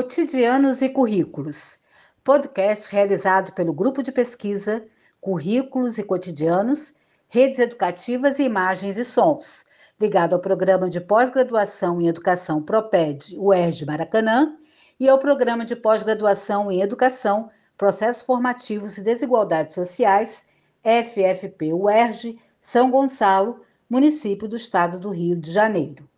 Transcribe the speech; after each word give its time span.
Cotidianos 0.00 0.80
e 0.80 0.88
Currículos, 0.88 1.78
podcast 2.24 2.90
realizado 2.90 3.52
pelo 3.52 3.70
Grupo 3.70 4.02
de 4.02 4.10
Pesquisa 4.10 4.82
Currículos 5.20 5.98
e 5.98 6.02
Cotidianos, 6.02 6.90
Redes 7.28 7.58
Educativas 7.58 8.38
e 8.38 8.44
Imagens 8.44 8.96
e 8.96 9.04
Sons, 9.04 9.66
ligado 10.00 10.32
ao 10.32 10.40
Programa 10.40 10.88
de 10.88 11.02
Pós-Graduação 11.02 12.00
em 12.00 12.08
Educação 12.08 12.62
PROPED, 12.62 13.36
UERJ 13.38 13.84
Maracanã, 13.84 14.56
e 14.98 15.06
ao 15.06 15.18
Programa 15.18 15.66
de 15.66 15.76
Pós-Graduação 15.76 16.72
em 16.72 16.80
Educação, 16.80 17.50
Processos 17.76 18.22
Formativos 18.22 18.96
e 18.96 19.02
Desigualdades 19.02 19.74
Sociais, 19.74 20.46
FFP-UERJ, 20.82 22.38
São 22.58 22.90
Gonçalo, 22.90 23.60
município 23.86 24.48
do 24.48 24.56
estado 24.56 24.98
do 24.98 25.10
Rio 25.10 25.36
de 25.36 25.52
Janeiro. 25.52 26.09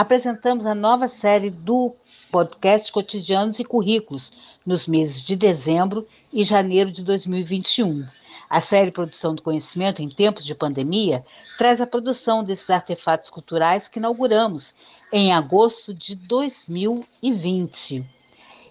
Apresentamos 0.00 0.64
a 0.64 0.74
nova 0.74 1.08
série 1.08 1.50
do 1.50 1.94
podcast 2.32 2.90
Cotidianos 2.90 3.58
e 3.58 3.64
Currículos 3.66 4.32
nos 4.64 4.86
meses 4.86 5.20
de 5.20 5.36
dezembro 5.36 6.08
e 6.32 6.42
janeiro 6.42 6.90
de 6.90 7.04
2021. 7.04 8.08
A 8.48 8.62
série 8.62 8.90
Produção 8.90 9.34
do 9.34 9.42
Conhecimento 9.42 10.00
em 10.00 10.08
Tempos 10.08 10.46
de 10.46 10.54
Pandemia 10.54 11.22
traz 11.58 11.82
a 11.82 11.86
produção 11.86 12.42
desses 12.42 12.70
artefatos 12.70 13.28
culturais 13.28 13.88
que 13.88 13.98
inauguramos 13.98 14.74
em 15.12 15.34
agosto 15.34 15.92
de 15.92 16.16
2020 16.16 18.02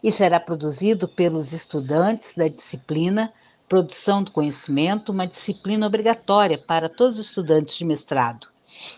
e 0.02 0.12
será 0.12 0.40
produzido 0.40 1.08
pelos 1.08 1.54
estudantes 1.54 2.34
da 2.34 2.48
disciplina 2.48 3.32
Produção 3.68 4.24
do 4.24 4.32
Conhecimento, 4.32 5.12
uma 5.12 5.28
disciplina 5.28 5.86
obrigatória 5.86 6.58
para 6.58 6.90
todos 6.90 7.20
os 7.20 7.28
estudantes 7.28 7.76
de 7.76 7.86
mestrado, 7.86 8.48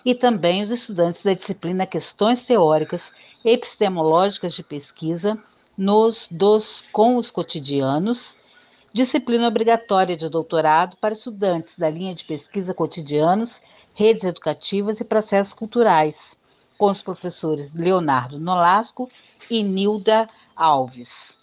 e 0.05 0.13
também 0.15 0.63
os 0.63 0.71
estudantes 0.71 1.21
da 1.23 1.33
disciplina 1.33 1.85
Questões 1.85 2.41
Teóricas 2.41 3.11
Epistemológicas 3.43 4.53
de 4.53 4.63
Pesquisa 4.63 5.37
nos 5.77 6.27
dos 6.29 6.83
com 6.91 7.15
os 7.15 7.31
cotidianos 7.31 8.35
disciplina 8.93 9.47
obrigatória 9.47 10.17
de 10.17 10.27
doutorado 10.27 10.97
para 10.97 11.13
estudantes 11.13 11.77
da 11.77 11.89
linha 11.89 12.13
de 12.13 12.25
pesquisa 12.25 12.73
cotidianos, 12.73 13.61
redes 13.93 14.23
educativas 14.23 14.99
e 14.99 15.05
processos 15.05 15.53
culturais, 15.53 16.37
com 16.77 16.87
os 16.87 17.01
professores 17.01 17.73
Leonardo 17.73 18.39
Nolasco 18.39 19.09
e 19.49 19.63
Nilda 19.63 20.27
Alves. 20.55 21.37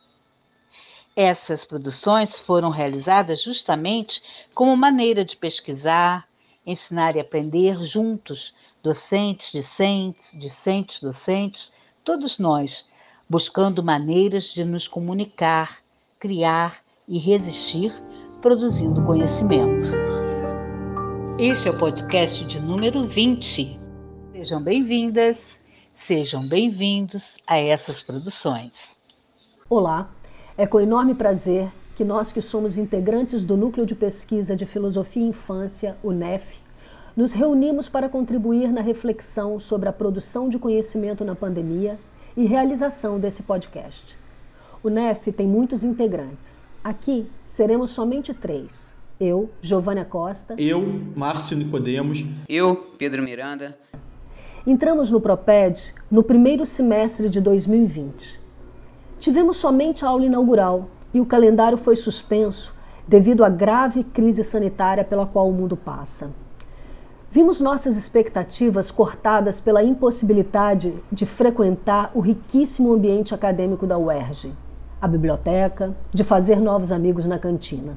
Essas 1.17 1.65
produções 1.65 2.39
foram 2.39 2.71
realizadas 2.71 3.43
justamente 3.43 4.23
como 4.55 4.77
maneira 4.77 5.25
de 5.25 5.37
pesquisar, 5.37 6.28
ensinar 6.69 7.17
e 7.17 7.21
aprender 7.21 7.83
juntos, 7.83 8.55
docentes, 8.83 9.51
discentes, 9.51 10.37
discentes, 10.39 11.01
docentes, 11.01 11.73
todos 12.05 12.39
nós, 12.39 12.87
buscando 13.27 13.83
maneiras 13.83 14.45
de 14.45 14.65
nos 14.65 14.87
comunicar, 14.87 15.79
criar 16.19 16.83
e 17.09 17.19
resistir, 17.19 17.91
produzindo 18.43 19.03
conhecimento. 19.05 19.89
Este 21.39 21.69
é 21.69 21.71
o 21.71 21.79
podcast 21.79 22.45
de 22.45 22.61
número 22.61 23.09
20. 23.09 23.81
Sejam 24.33 24.63
bem-vindas, 24.63 25.59
sejam 25.95 26.47
bem-vindos 26.47 27.39
a 27.47 27.59
essas 27.59 28.03
produções. 28.03 28.73
Olá, 29.71 30.11
é 30.57 30.67
com 30.67 30.81
enorme 30.81 31.15
prazer 31.15 31.73
que 31.99 32.05
nós 32.05 32.31
que 32.31 32.41
somos 32.41 32.79
integrantes 32.79 33.43
do 33.43 33.57
Núcleo 33.57 33.85
de 33.85 33.93
Pesquisa 33.93 34.55
de 34.55 34.65
Filosofia 34.65 35.21
e 35.21 35.31
Infância, 35.31 35.97
o 36.01 36.13
NEF, 36.13 36.61
nos 37.17 37.33
reunimos 37.33 37.89
para 37.89 38.09
contribuir 38.09 38.73
na 38.73 38.81
reflexão 38.81 39.59
sobre 39.59 39.89
a 39.89 39.93
produção 39.93 40.49
de 40.49 40.61
conhecimento 40.61 41.25
na 41.25 41.35
pandemia 41.35 41.99
e 42.37 42.47
realização 42.47 43.19
desse 43.19 43.43
podcast. 43.43 44.17
O 44.81 44.89
NEF 44.89 45.33
tem 45.33 45.49
muitos 45.49 45.83
integrantes. 45.83 46.69
Aqui 46.84 47.27
seremos 47.45 47.91
somente 47.91 48.33
três. 48.33 48.95
Eu, 49.19 49.51
Giovânia 49.61 50.05
Costa. 50.05 50.55
Eu, 50.56 50.81
Márcio 51.17 51.56
Nicodemos. 51.56 52.25
Eu, 52.49 52.77
Pedro 52.97 53.25
Miranda. 53.25 53.77
Entramos 54.65 55.11
no 55.11 55.21
Proped 55.21 55.93
no 56.09 56.22
primeiro 56.22 56.65
semestre 56.65 57.28
de 57.28 57.41
2020. 57.41 58.39
Tivemos 59.19 59.56
somente 59.56 60.05
a 60.05 60.09
aula 60.09 60.27
inaugural 60.27 60.89
e 61.13 61.21
o 61.21 61.27
calendário 61.27 61.79
foi 61.79 61.97
suspenso 61.97 62.75
devido 63.07 63.45
à 63.45 63.49
grave 63.49 64.05
crise 64.05 64.45
sanitária 64.45 65.05
pela 65.05 65.27
qual 65.27 65.49
o 65.49 65.53
mundo 65.53 65.77
passa. 65.77 66.31
Vimos 67.31 67.61
nossas 67.61 67.97
expectativas 67.97 68.91
cortadas 68.91 69.61
pela 69.61 69.83
impossibilidade 69.83 70.95
de 71.11 71.27
frequentar 71.27 72.11
o 72.15 72.21
riquíssimo 72.21 72.93
ambiente 72.93 73.35
acadêmico 73.35 73.87
da 73.87 73.99
UERJ 73.99 74.53
a 75.01 75.07
biblioteca, 75.07 75.95
de 76.13 76.25
fazer 76.25 76.61
novos 76.61 76.91
amigos 76.91 77.25
na 77.25 77.39
cantina. 77.39 77.97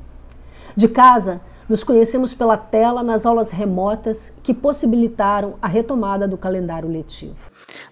De 0.76 0.88
casa, 0.88 1.42
nos 1.68 1.84
conhecemos 1.84 2.34
pela 2.34 2.58
tela 2.58 3.02
nas 3.02 3.26
aulas 3.26 3.50
remotas 3.50 4.32
que 4.44 4.54
possibilitaram 4.54 5.56
a 5.62 5.68
retomada 5.68 6.28
do 6.28 6.38
calendário 6.38 6.90
letivo. 6.90 7.36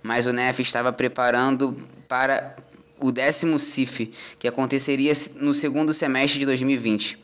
Mas 0.04 0.26
o 0.26 0.34
NEF 0.34 0.62
estava 0.62 0.92
preparando 0.92 1.76
para 2.08 2.56
o 3.00 3.12
décimo 3.12 3.58
CIF, 3.60 4.12
que 4.38 4.48
aconteceria 4.48 5.14
no 5.36 5.54
segundo 5.54 5.94
semestre 5.94 6.40
de 6.40 6.46
2020. 6.46 7.18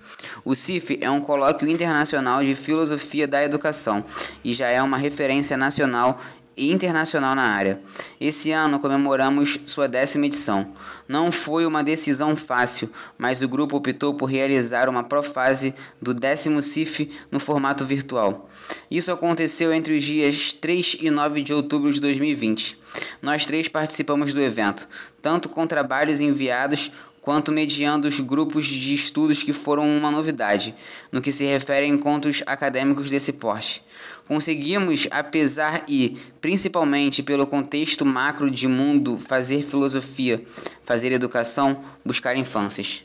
O 0.44 0.56
CIF 0.56 0.97
é 1.02 1.09
um 1.09 1.22
colóquio 1.22 1.69
internacional 1.69 2.44
de 2.44 2.56
filosofia 2.56 3.28
da 3.28 3.44
educação 3.44 4.03
e 4.44 4.53
já 4.53 4.68
é 4.69 4.81
uma 4.81 4.97
referência 4.97 5.58
nacional 5.58 6.19
e 6.58 6.72
internacional 6.72 7.35
na 7.35 7.44
área. 7.44 7.81
Esse 8.19 8.52
ano 8.52 8.80
comemoramos 8.80 9.59
sua 9.66 9.88
décima 9.88 10.25
edição. 10.25 10.74
Não 11.08 11.31
foi 11.31 11.66
uma 11.66 11.84
decisão 11.84 12.35
fácil, 12.35 12.90
mas 13.18 13.41
o 13.41 13.47
grupo 13.47 13.75
optou 13.75 14.14
por 14.14 14.25
realizar 14.25 14.88
uma 14.88 15.03
profase 15.03 15.74
do 16.02 16.14
décimo 16.14 16.62
CIF 16.62 17.12
no 17.30 17.40
formato 17.40 17.85
virtual. 17.85 18.50
Isso 18.90 19.12
aconteceu 19.12 19.74
entre 19.74 19.97
os 19.97 20.03
dias 20.03 20.53
3 20.53 20.97
e 21.02 21.12
9 21.12 21.41
de 21.41 21.53
outubro 21.53 21.91
de 21.91 22.00
2020. 22.00 22.84
Nós 23.22 23.46
três 23.46 23.68
participamos 23.68 24.34
do 24.34 24.42
evento, 24.42 24.88
tanto 25.22 25.50
com 25.50 25.66
trabalhos 25.68 26.22
enviados 26.22 26.92
quanto 27.26 27.52
mediando 27.52 28.08
os 28.08 28.20
grupos 28.20 28.68
de 28.68 28.94
estudos 28.94 29.42
que 29.42 29.52
foram 29.52 29.98
uma 29.98 30.12
novidade, 30.12 30.76
no 31.12 31.22
que 31.24 31.32
se 31.32 31.44
refere 31.44 31.88
a 31.88 31.90
encontros 31.90 32.44
acadêmicos 32.46 33.10
desse 33.10 33.34
porte. 33.34 33.84
Conseguimos, 34.28 35.08
apesar 35.10 35.84
e 35.88 36.18
principalmente 36.40 37.24
pelo 37.24 37.48
contexto 37.48 38.06
macro 38.06 38.52
de 38.52 38.68
mundo, 38.68 39.18
fazer 39.18 39.64
filosofia, 39.64 40.46
fazer 40.84 41.12
educação, 41.12 41.80
buscar 42.06 42.38
infâncias. 42.38 43.04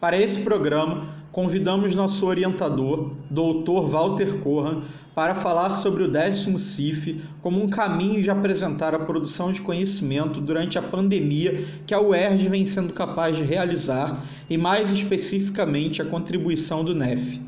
Para 0.00 0.16
esse 0.16 0.42
programa, 0.42 1.12
convidamos 1.32 1.96
nosso 1.96 2.24
orientador, 2.24 3.16
Dr. 3.28 3.88
Walter 3.88 4.38
Corran, 4.38 4.82
para 5.18 5.34
falar 5.34 5.74
sobre 5.74 6.04
o 6.04 6.08
décimo 6.08 6.60
CIF 6.60 7.20
como 7.42 7.60
um 7.60 7.68
caminho 7.68 8.22
de 8.22 8.30
apresentar 8.30 8.94
a 8.94 9.00
produção 9.00 9.50
de 9.50 9.60
conhecimento 9.60 10.40
durante 10.40 10.78
a 10.78 10.82
pandemia 10.82 11.60
que 11.84 11.92
a 11.92 12.00
UERJ 12.00 12.46
vem 12.46 12.64
sendo 12.64 12.92
capaz 12.92 13.36
de 13.36 13.42
realizar 13.42 14.24
e, 14.48 14.56
mais 14.56 14.92
especificamente, 14.92 16.00
a 16.00 16.04
contribuição 16.04 16.84
do 16.84 16.94
NEF. 16.94 17.40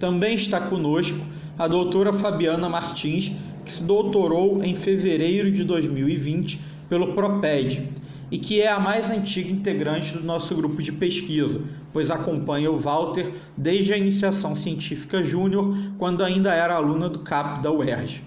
Também 0.00 0.34
está 0.34 0.62
conosco 0.62 1.24
a 1.56 1.68
doutora 1.68 2.12
Fabiana 2.12 2.68
Martins, 2.68 3.30
que 3.64 3.72
se 3.72 3.84
doutorou 3.84 4.60
em 4.64 4.74
fevereiro 4.74 5.48
de 5.48 5.62
2020 5.62 6.60
pelo 6.88 7.14
PROPED 7.14 7.88
e 8.32 8.38
que 8.38 8.60
é 8.60 8.68
a 8.68 8.80
mais 8.80 9.10
antiga 9.10 9.48
integrante 9.48 10.12
do 10.14 10.24
nosso 10.24 10.56
grupo 10.56 10.82
de 10.82 10.90
pesquisa, 10.90 11.60
pois 11.92 12.10
acompanha 12.10 12.70
o 12.70 12.78
Walter 12.78 13.32
desde 13.56 13.92
a 13.92 13.98
iniciação 13.98 14.54
científica 14.54 15.22
júnior, 15.22 15.74
quando 15.98 16.22
ainda 16.22 16.52
era 16.52 16.74
aluna 16.74 17.08
do 17.08 17.20
CAP 17.20 17.60
da 17.62 17.70
UERJ. 17.70 18.24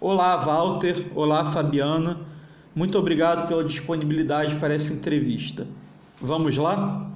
Olá, 0.00 0.36
Walter. 0.36 1.06
Olá, 1.14 1.44
Fabiana. 1.44 2.20
Muito 2.74 2.96
obrigado 2.96 3.48
pela 3.48 3.64
disponibilidade 3.64 4.54
para 4.56 4.72
essa 4.72 4.92
entrevista. 4.92 5.66
Vamos 6.20 6.56
lá? 6.56 7.10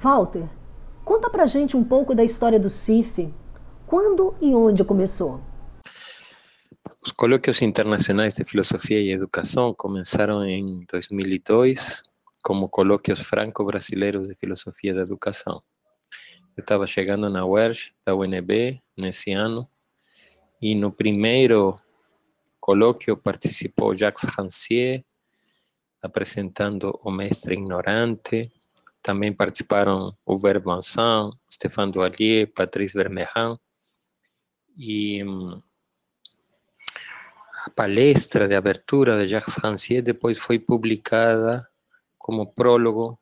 Walter, 0.00 0.44
conta 1.04 1.28
pra 1.28 1.46
gente 1.46 1.76
um 1.76 1.82
pouco 1.82 2.14
da 2.14 2.22
história 2.22 2.60
do 2.60 2.70
CIF, 2.70 3.32
quando 3.86 4.34
e 4.40 4.54
onde 4.54 4.84
começou? 4.84 5.40
Os 7.08 7.12
colóquios 7.12 7.62
internacionais 7.62 8.34
de 8.34 8.44
filosofia 8.44 9.00
e 9.00 9.10
educação 9.10 9.72
começaram 9.72 10.44
em 10.44 10.84
2002 10.92 12.02
como 12.42 12.68
colóquios 12.68 13.20
franco-brasileiros 13.20 14.28
de 14.28 14.34
filosofia 14.34 14.92
da 14.92 15.00
educação. 15.00 15.62
Eu 16.54 16.60
estava 16.60 16.86
chegando 16.86 17.30
na 17.30 17.46
UERJ, 17.46 17.94
da 18.04 18.14
UNB, 18.14 18.82
nesse 18.94 19.32
ano, 19.32 19.66
e 20.60 20.74
no 20.74 20.92
primeiro 20.92 21.76
colóquio 22.60 23.16
participou 23.16 23.96
Jacques 23.96 24.24
Rancière, 24.24 25.02
apresentando 26.02 27.00
O 27.02 27.10
Mestre 27.10 27.54
Ignorante. 27.54 28.52
Também 29.00 29.32
participaram 29.32 30.14
Hubert 30.26 30.60
Vincent, 30.62 31.32
Stéphane 31.50 31.90
Doualier, 31.90 32.52
Patrice 32.52 32.92
Vermeyran 32.92 33.56
E 34.76 35.24
hum, 35.24 35.62
palestra 37.68 38.48
de 38.48 38.54
abertura 38.54 39.18
de 39.18 39.28
Jacques 39.28 39.56
Rancière 39.56 40.02
depois 40.02 40.38
foi 40.38 40.58
publicada 40.58 41.68
como 42.18 42.52
prólogo 42.52 43.18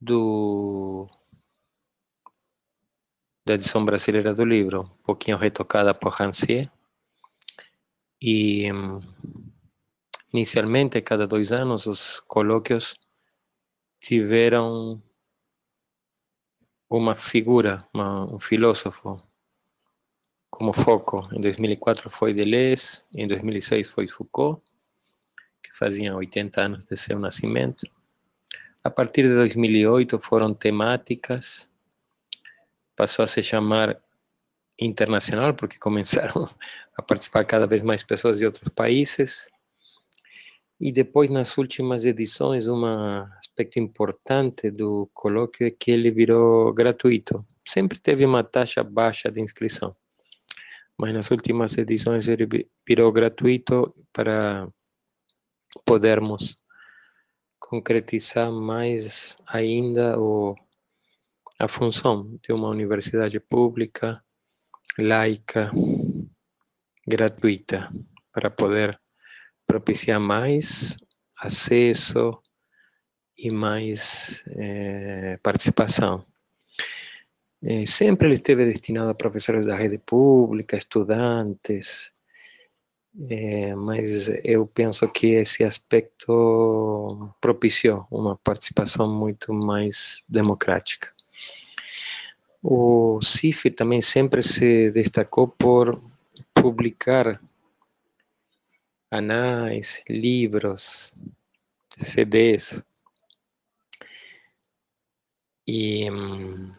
do 0.00 1.08
da 3.44 3.54
edição 3.54 3.84
brasileira 3.84 4.34
do 4.34 4.44
livro, 4.44 4.82
um 4.82 5.02
pouquinho 5.02 5.36
retocada 5.36 5.92
por 5.94 6.12
Rancière. 6.12 6.70
E 8.20 8.72
hum, 8.72 9.00
inicialmente, 10.32 11.02
cada 11.02 11.26
dois 11.26 11.52
anos, 11.52 11.86
os 11.86 12.20
colóquios 12.20 12.98
tiveram 14.00 15.02
uma 16.88 17.14
figura, 17.14 17.86
uma, 17.92 18.24
um 18.34 18.40
filósofo 18.40 19.22
como 20.54 20.72
foco. 20.72 21.28
Em 21.32 21.40
2004 21.40 22.08
foi 22.08 22.32
Deleuze, 22.32 23.04
em 23.12 23.26
2006 23.26 23.90
foi 23.90 24.06
Foucault, 24.06 24.62
que 25.60 25.76
fazia 25.76 26.14
80 26.14 26.60
anos 26.60 26.84
de 26.84 26.96
seu 26.96 27.18
nascimento. 27.18 27.84
A 28.84 28.88
partir 28.88 29.22
de 29.22 29.34
2008 29.34 30.16
foram 30.20 30.54
temáticas, 30.54 31.68
passou 32.94 33.24
a 33.24 33.26
se 33.26 33.42
chamar 33.42 34.00
internacional, 34.80 35.54
porque 35.54 35.76
começaram 35.76 36.48
a 36.96 37.02
participar 37.02 37.44
cada 37.44 37.66
vez 37.66 37.82
mais 37.82 38.04
pessoas 38.04 38.38
de 38.38 38.46
outros 38.46 38.68
países. 38.68 39.50
E 40.80 40.92
depois, 40.92 41.30
nas 41.30 41.58
últimas 41.58 42.04
edições, 42.04 42.68
um 42.68 42.84
aspecto 43.40 43.80
importante 43.80 44.70
do 44.70 45.10
colóquio 45.12 45.66
é 45.66 45.70
que 45.72 45.90
ele 45.90 46.12
virou 46.12 46.72
gratuito. 46.72 47.44
Sempre 47.66 47.98
teve 47.98 48.24
uma 48.24 48.44
taxa 48.44 48.84
baixa 48.84 49.32
de 49.32 49.40
inscrição 49.40 49.90
mas 50.98 51.12
nas 51.12 51.30
últimas 51.30 51.76
edições 51.76 52.28
ele 52.28 52.68
virou 52.86 53.12
gratuito 53.12 53.94
para 54.12 54.68
podermos 55.84 56.56
concretizar 57.58 58.52
mais 58.52 59.36
ainda 59.46 60.18
o, 60.18 60.54
a 61.58 61.68
função 61.68 62.38
de 62.42 62.52
uma 62.52 62.68
universidade 62.68 63.40
pública, 63.40 64.22
laica, 64.98 65.72
gratuita, 67.06 67.90
para 68.32 68.50
poder 68.50 69.00
propiciar 69.66 70.20
mais 70.20 70.96
acesso 71.38 72.38
e 73.36 73.50
mais 73.50 74.42
eh, 74.46 75.38
participação. 75.42 76.24
Eh, 77.66 77.86
sempre 77.86 78.26
ele 78.26 78.34
esteve 78.34 78.66
destinado 78.66 79.08
a 79.10 79.14
professores 79.14 79.64
da 79.64 79.74
rede 79.74 79.96
pública, 79.96 80.76
estudantes, 80.76 82.12
eh, 83.30 83.74
mas 83.74 84.28
eu 84.44 84.66
penso 84.66 85.08
que 85.08 85.28
esse 85.28 85.64
aspecto 85.64 87.34
propiciou 87.40 88.06
uma 88.10 88.36
participação 88.36 89.08
muito 89.10 89.52
mais 89.54 90.22
democrática. 90.28 91.10
O 92.62 93.20
CIF 93.22 93.70
também 93.70 94.02
sempre 94.02 94.42
se 94.42 94.90
destacou 94.90 95.48
por 95.48 96.02
publicar 96.52 97.40
anais, 99.10 100.02
livros, 100.08 101.16
CDs. 101.96 102.84
E 105.66 106.10
hum, 106.10 106.72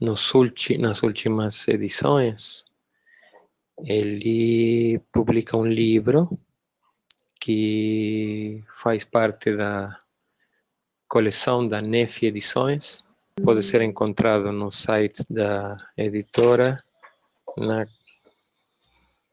nos 0.00 0.34
ulti, 0.34 0.76
nas 0.76 1.02
últimas 1.02 1.66
edições, 1.68 2.64
ele 3.84 4.98
publica 5.12 5.56
um 5.56 5.66
livro 5.66 6.28
que 7.40 8.64
faz 8.82 9.04
parte 9.04 9.54
da 9.56 9.98
coleção 11.08 11.66
da 11.66 11.80
NEF 11.80 12.26
Edições. 12.26 13.04
Pode 13.42 13.62
ser 13.62 13.82
encontrado 13.82 14.50
no 14.50 14.70
site 14.70 15.22
da 15.28 15.76
editora, 15.96 16.82
na 17.56 17.86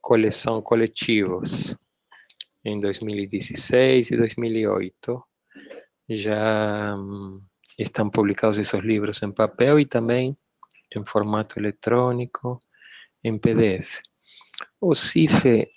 coleção 0.02 0.62
Coletivos, 0.62 1.78
em 2.64 2.80
2016 2.80 4.12
e 4.12 4.18
2008. 4.18 5.24
Já 6.10 6.96
hum, 6.98 7.42
estão 7.80 8.10
publicados 8.10 8.58
esses 8.58 8.80
livros 8.82 9.24
em 9.24 9.32
papel 9.32 9.80
e 9.80 9.86
também 9.86 10.36
em 10.98 11.06
formato 11.06 11.60
eletrônico, 11.60 12.60
em 13.24 13.38
PDF. 13.38 14.02
O 14.80 14.94
CIFE, 14.94 15.70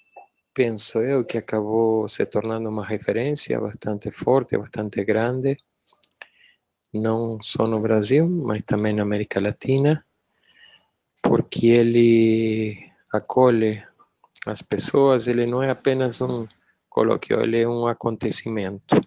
penso 0.53 1.01
eu, 1.01 1.25
que 1.25 1.39
acabou 1.39 2.09
se 2.09 2.25
tornando 2.27 2.69
uma 2.69 2.85
referência 2.85 3.61
bastante 3.61 4.11
forte, 4.11 4.57
bastante 4.57 5.05
grande, 5.05 5.57
não 6.93 7.41
só 7.43 7.67
no 7.67 7.81
Brasil, 7.81 8.29
mas 8.29 8.63
também 8.63 8.95
na 8.95 9.03
América 9.03 9.41
Latina, 9.41 10.05
porque 11.23 11.67
ele 11.67 12.91
acolhe 13.13 13.83
as 14.47 14.63
pessoas, 14.63 15.27
ele 15.27 15.47
não 15.47 15.63
é 15.63 15.71
apenas 15.71 16.21
um 16.21 16.47
colóquio, 16.89 17.41
ele 17.41 17.61
é 17.61 17.69
um 17.69 17.87
acontecimento. 17.87 19.01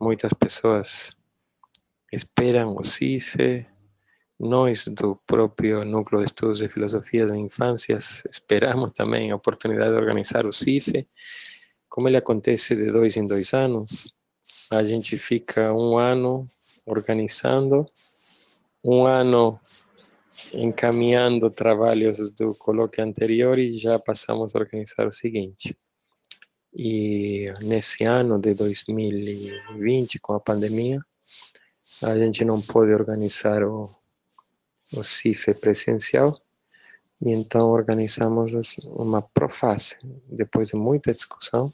Muitas 0.00 0.32
pessoas 0.32 1.16
esperam 2.12 2.76
o 2.76 2.84
CIFE, 2.84 3.66
nós 4.38 4.84
do 4.86 5.16
próprio 5.26 5.84
Núcleo 5.84 6.20
de 6.20 6.26
Estudos 6.26 6.58
de 6.58 6.68
Filosofia 6.68 7.26
da 7.26 7.36
Infância 7.36 7.96
esperamos 8.30 8.90
também 8.90 9.30
a 9.30 9.36
oportunidade 9.36 9.90
de 9.90 9.96
organizar 9.96 10.46
o 10.46 10.52
CIFE. 10.52 11.08
Como 11.88 12.08
ele 12.08 12.16
acontece 12.16 12.74
de 12.74 12.90
dois 12.90 13.16
em 13.16 13.26
dois 13.26 13.54
anos, 13.54 14.12
a 14.70 14.82
gente 14.82 15.18
fica 15.18 15.72
um 15.72 15.98
ano 15.98 16.48
organizando, 16.86 17.86
um 18.82 19.06
ano 19.06 19.60
encaminhando 20.54 21.50
trabalhos 21.50 22.30
do 22.32 22.54
colóquio 22.54 23.04
anterior 23.04 23.58
e 23.58 23.78
já 23.78 23.98
passamos 23.98 24.54
a 24.54 24.58
organizar 24.58 25.06
o 25.06 25.12
seguinte. 25.12 25.76
E 26.74 27.52
nesse 27.60 28.04
ano 28.04 28.38
de 28.38 28.54
2020, 28.54 30.18
com 30.18 30.32
a 30.32 30.40
pandemia, 30.40 31.00
a 32.02 32.16
gente 32.16 32.44
não 32.44 32.60
pôde 32.60 32.92
organizar 32.92 33.62
o 33.62 33.90
o 34.92 35.02
CIF 35.02 35.54
presencial 35.54 36.40
e 37.20 37.30
então 37.30 37.70
organizamos 37.70 38.78
uma 38.84 39.22
profase 39.22 39.96
depois 40.26 40.68
de 40.68 40.76
muita 40.76 41.14
discussão, 41.14 41.72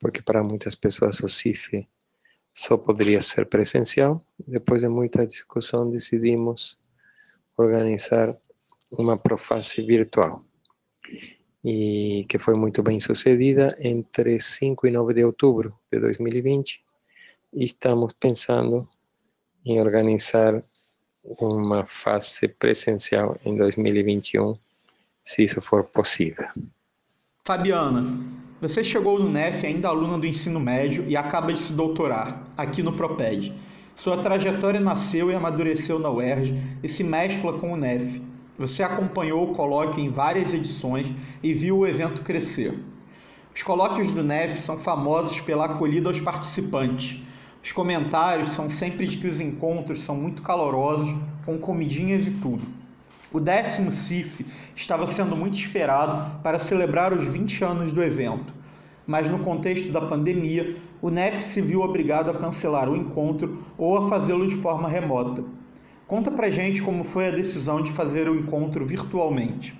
porque 0.00 0.20
para 0.20 0.42
muitas 0.42 0.74
pessoas 0.74 1.20
o 1.20 1.28
CIF 1.28 1.86
só 2.52 2.76
poderia 2.76 3.20
ser 3.20 3.46
presencial. 3.46 4.18
Depois 4.38 4.80
de 4.80 4.88
muita 4.88 5.24
discussão 5.26 5.88
decidimos 5.88 6.78
organizar 7.56 8.36
uma 8.90 9.16
profase 9.16 9.82
virtual 9.82 10.44
e 11.64 12.24
que 12.28 12.38
foi 12.38 12.54
muito 12.54 12.82
bem 12.82 12.98
sucedida 12.98 13.76
entre 13.78 14.40
5 14.40 14.86
e 14.86 14.90
9 14.90 15.14
de 15.14 15.24
outubro 15.24 15.78
de 15.90 16.00
2020 16.00 16.82
e 17.54 17.64
estamos 17.64 18.12
pensando 18.14 18.88
em 19.64 19.80
organizar 19.80 20.62
uma 21.38 21.84
fase 21.84 22.48
presencial 22.48 23.36
em 23.44 23.56
2021, 23.56 24.56
se 25.22 25.44
isso 25.44 25.60
for 25.60 25.84
possível. 25.84 26.46
Fabiana, 27.44 28.04
você 28.60 28.82
chegou 28.82 29.18
no 29.18 29.28
NEF 29.28 29.66
ainda 29.66 29.88
aluna 29.88 30.18
do 30.18 30.26
ensino 30.26 30.58
médio 30.58 31.04
e 31.08 31.16
acaba 31.16 31.52
de 31.52 31.60
se 31.60 31.72
doutorar 31.72 32.42
aqui 32.56 32.82
no 32.82 32.92
Proped. 32.92 33.52
Sua 33.94 34.16
trajetória 34.18 34.80
nasceu 34.80 35.30
e 35.30 35.34
amadureceu 35.34 35.98
na 35.98 36.10
UERJ 36.10 36.54
e 36.82 36.88
se 36.88 37.04
mescla 37.04 37.52
com 37.54 37.72
o 37.72 37.76
NEF. 37.76 38.22
Você 38.58 38.82
acompanhou 38.82 39.50
o 39.50 39.54
colóquio 39.54 40.02
em 40.02 40.08
várias 40.08 40.54
edições 40.54 41.12
e 41.42 41.52
viu 41.52 41.78
o 41.78 41.86
evento 41.86 42.22
crescer. 42.22 42.78
Os 43.54 43.62
colóquios 43.62 44.10
do 44.10 44.22
NEF 44.22 44.60
são 44.60 44.76
famosos 44.76 45.40
pela 45.40 45.64
acolhida 45.64 46.08
aos 46.08 46.20
participantes, 46.20 47.22
os 47.66 47.72
comentários 47.72 48.52
são 48.52 48.70
sempre 48.70 49.08
de 49.08 49.18
que 49.18 49.26
os 49.26 49.40
encontros 49.40 50.02
são 50.02 50.14
muito 50.14 50.40
calorosos, 50.40 51.12
com 51.44 51.58
comidinhas 51.58 52.24
e 52.24 52.30
tudo. 52.30 52.62
O 53.32 53.40
décimo 53.40 53.90
CIF 53.90 54.46
estava 54.76 55.04
sendo 55.08 55.36
muito 55.36 55.58
esperado 55.58 56.38
para 56.44 56.60
celebrar 56.60 57.12
os 57.12 57.24
20 57.24 57.64
anos 57.64 57.92
do 57.92 58.04
evento, 58.04 58.54
mas 59.04 59.28
no 59.28 59.40
contexto 59.40 59.90
da 59.90 60.00
pandemia, 60.00 60.76
o 61.02 61.10
NEF 61.10 61.42
se 61.42 61.60
viu 61.60 61.80
obrigado 61.80 62.30
a 62.30 62.34
cancelar 62.34 62.88
o 62.88 62.96
encontro 62.96 63.60
ou 63.76 63.98
a 63.98 64.08
fazê-lo 64.08 64.46
de 64.46 64.54
forma 64.54 64.88
remota. 64.88 65.42
Conta 66.06 66.30
pra 66.30 66.48
gente 66.48 66.80
como 66.80 67.02
foi 67.02 67.26
a 67.26 67.32
decisão 67.32 67.82
de 67.82 67.90
fazer 67.90 68.28
o 68.28 68.38
encontro 68.38 68.86
virtualmente. 68.86 69.76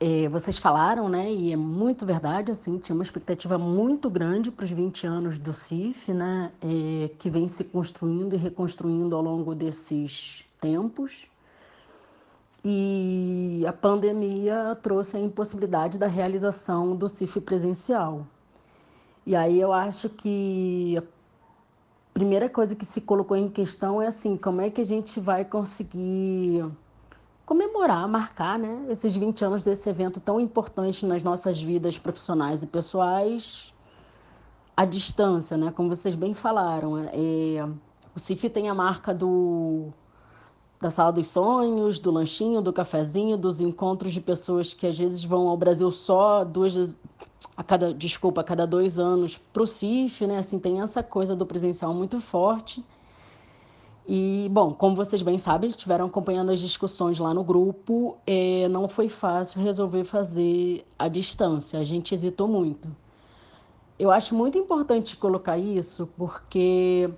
É, 0.00 0.28
vocês 0.28 0.56
falaram, 0.58 1.08
né, 1.08 1.32
e 1.32 1.52
é 1.52 1.56
muito 1.56 2.06
verdade, 2.06 2.52
assim, 2.52 2.78
tinha 2.78 2.94
uma 2.94 3.02
expectativa 3.02 3.58
muito 3.58 4.08
grande 4.08 4.48
para 4.48 4.64
os 4.64 4.70
20 4.70 5.06
anos 5.08 5.38
do 5.40 5.52
CIF, 5.52 6.12
né, 6.12 6.52
é, 6.62 7.08
que 7.18 7.28
vem 7.28 7.48
se 7.48 7.64
construindo 7.64 8.34
e 8.34 8.38
reconstruindo 8.38 9.16
ao 9.16 9.22
longo 9.22 9.56
desses 9.56 10.44
tempos. 10.60 11.26
e 12.64 13.64
a 13.66 13.72
pandemia 13.72 14.76
trouxe 14.82 15.16
a 15.16 15.20
impossibilidade 15.20 15.96
da 15.96 16.06
realização 16.06 16.94
do 16.96 17.08
CIF 17.08 17.40
presencial. 17.40 18.26
E 19.24 19.36
aí 19.36 19.60
eu 19.60 19.72
acho 19.72 20.08
que 20.08 20.96
a 20.98 21.02
primeira 22.12 22.48
coisa 22.48 22.74
que 22.74 22.84
se 22.84 23.00
colocou 23.00 23.36
em 23.36 23.48
questão 23.48 24.02
é 24.02 24.08
assim, 24.08 24.36
como 24.36 24.60
é 24.60 24.70
que 24.70 24.80
a 24.80 24.84
gente 24.84 25.20
vai 25.20 25.44
conseguir 25.44 26.64
comemorar, 27.48 28.06
marcar, 28.06 28.58
né, 28.58 28.84
esses 28.90 29.16
20 29.16 29.42
anos 29.42 29.64
desse 29.64 29.88
evento 29.88 30.20
tão 30.20 30.38
importante 30.38 31.06
nas 31.06 31.22
nossas 31.22 31.58
vidas 31.58 31.98
profissionais 31.98 32.62
e 32.62 32.66
pessoais 32.66 33.72
à 34.76 34.84
distância, 34.84 35.56
né? 35.56 35.72
Como 35.72 35.88
vocês 35.88 36.14
bem 36.14 36.34
falaram, 36.34 36.98
é, 36.98 37.66
o 38.14 38.18
CIF 38.20 38.50
tem 38.50 38.68
a 38.68 38.74
marca 38.74 39.14
do 39.14 39.88
da 40.78 40.90
sala 40.90 41.10
dos 41.10 41.28
sonhos, 41.28 41.98
do 41.98 42.10
lanchinho, 42.10 42.60
do 42.60 42.70
cafezinho, 42.70 43.38
dos 43.38 43.62
encontros 43.62 44.12
de 44.12 44.20
pessoas 44.20 44.74
que 44.74 44.86
às 44.86 44.98
vezes 44.98 45.24
vão 45.24 45.48
ao 45.48 45.56
Brasil 45.56 45.90
só 45.90 46.44
duas 46.44 47.00
a 47.56 47.64
cada 47.64 47.94
desculpa 47.94 48.42
a 48.42 48.44
cada 48.44 48.66
dois 48.66 48.98
anos 48.98 49.38
para 49.38 49.62
o 49.62 49.66
CIF, 49.66 50.26
né? 50.26 50.36
Assim 50.36 50.58
tem 50.58 50.82
essa 50.82 51.02
coisa 51.02 51.34
do 51.34 51.46
presencial 51.46 51.94
muito 51.94 52.20
forte. 52.20 52.84
E, 54.10 54.48
bom, 54.50 54.72
como 54.72 54.96
vocês 54.96 55.20
bem 55.20 55.36
sabem, 55.36 55.68
estiveram 55.68 56.06
acompanhando 56.06 56.50
as 56.50 56.60
discussões 56.60 57.18
lá 57.18 57.34
no 57.34 57.44
grupo, 57.44 58.16
é, 58.26 58.66
não 58.68 58.88
foi 58.88 59.06
fácil 59.06 59.60
resolver 59.60 60.04
fazer 60.04 60.86
à 60.98 61.08
distância, 61.08 61.78
a 61.78 61.84
gente 61.84 62.14
hesitou 62.14 62.48
muito. 62.48 62.88
Eu 63.98 64.10
acho 64.10 64.34
muito 64.34 64.56
importante 64.56 65.14
colocar 65.14 65.58
isso, 65.58 66.08
porque 66.16 67.10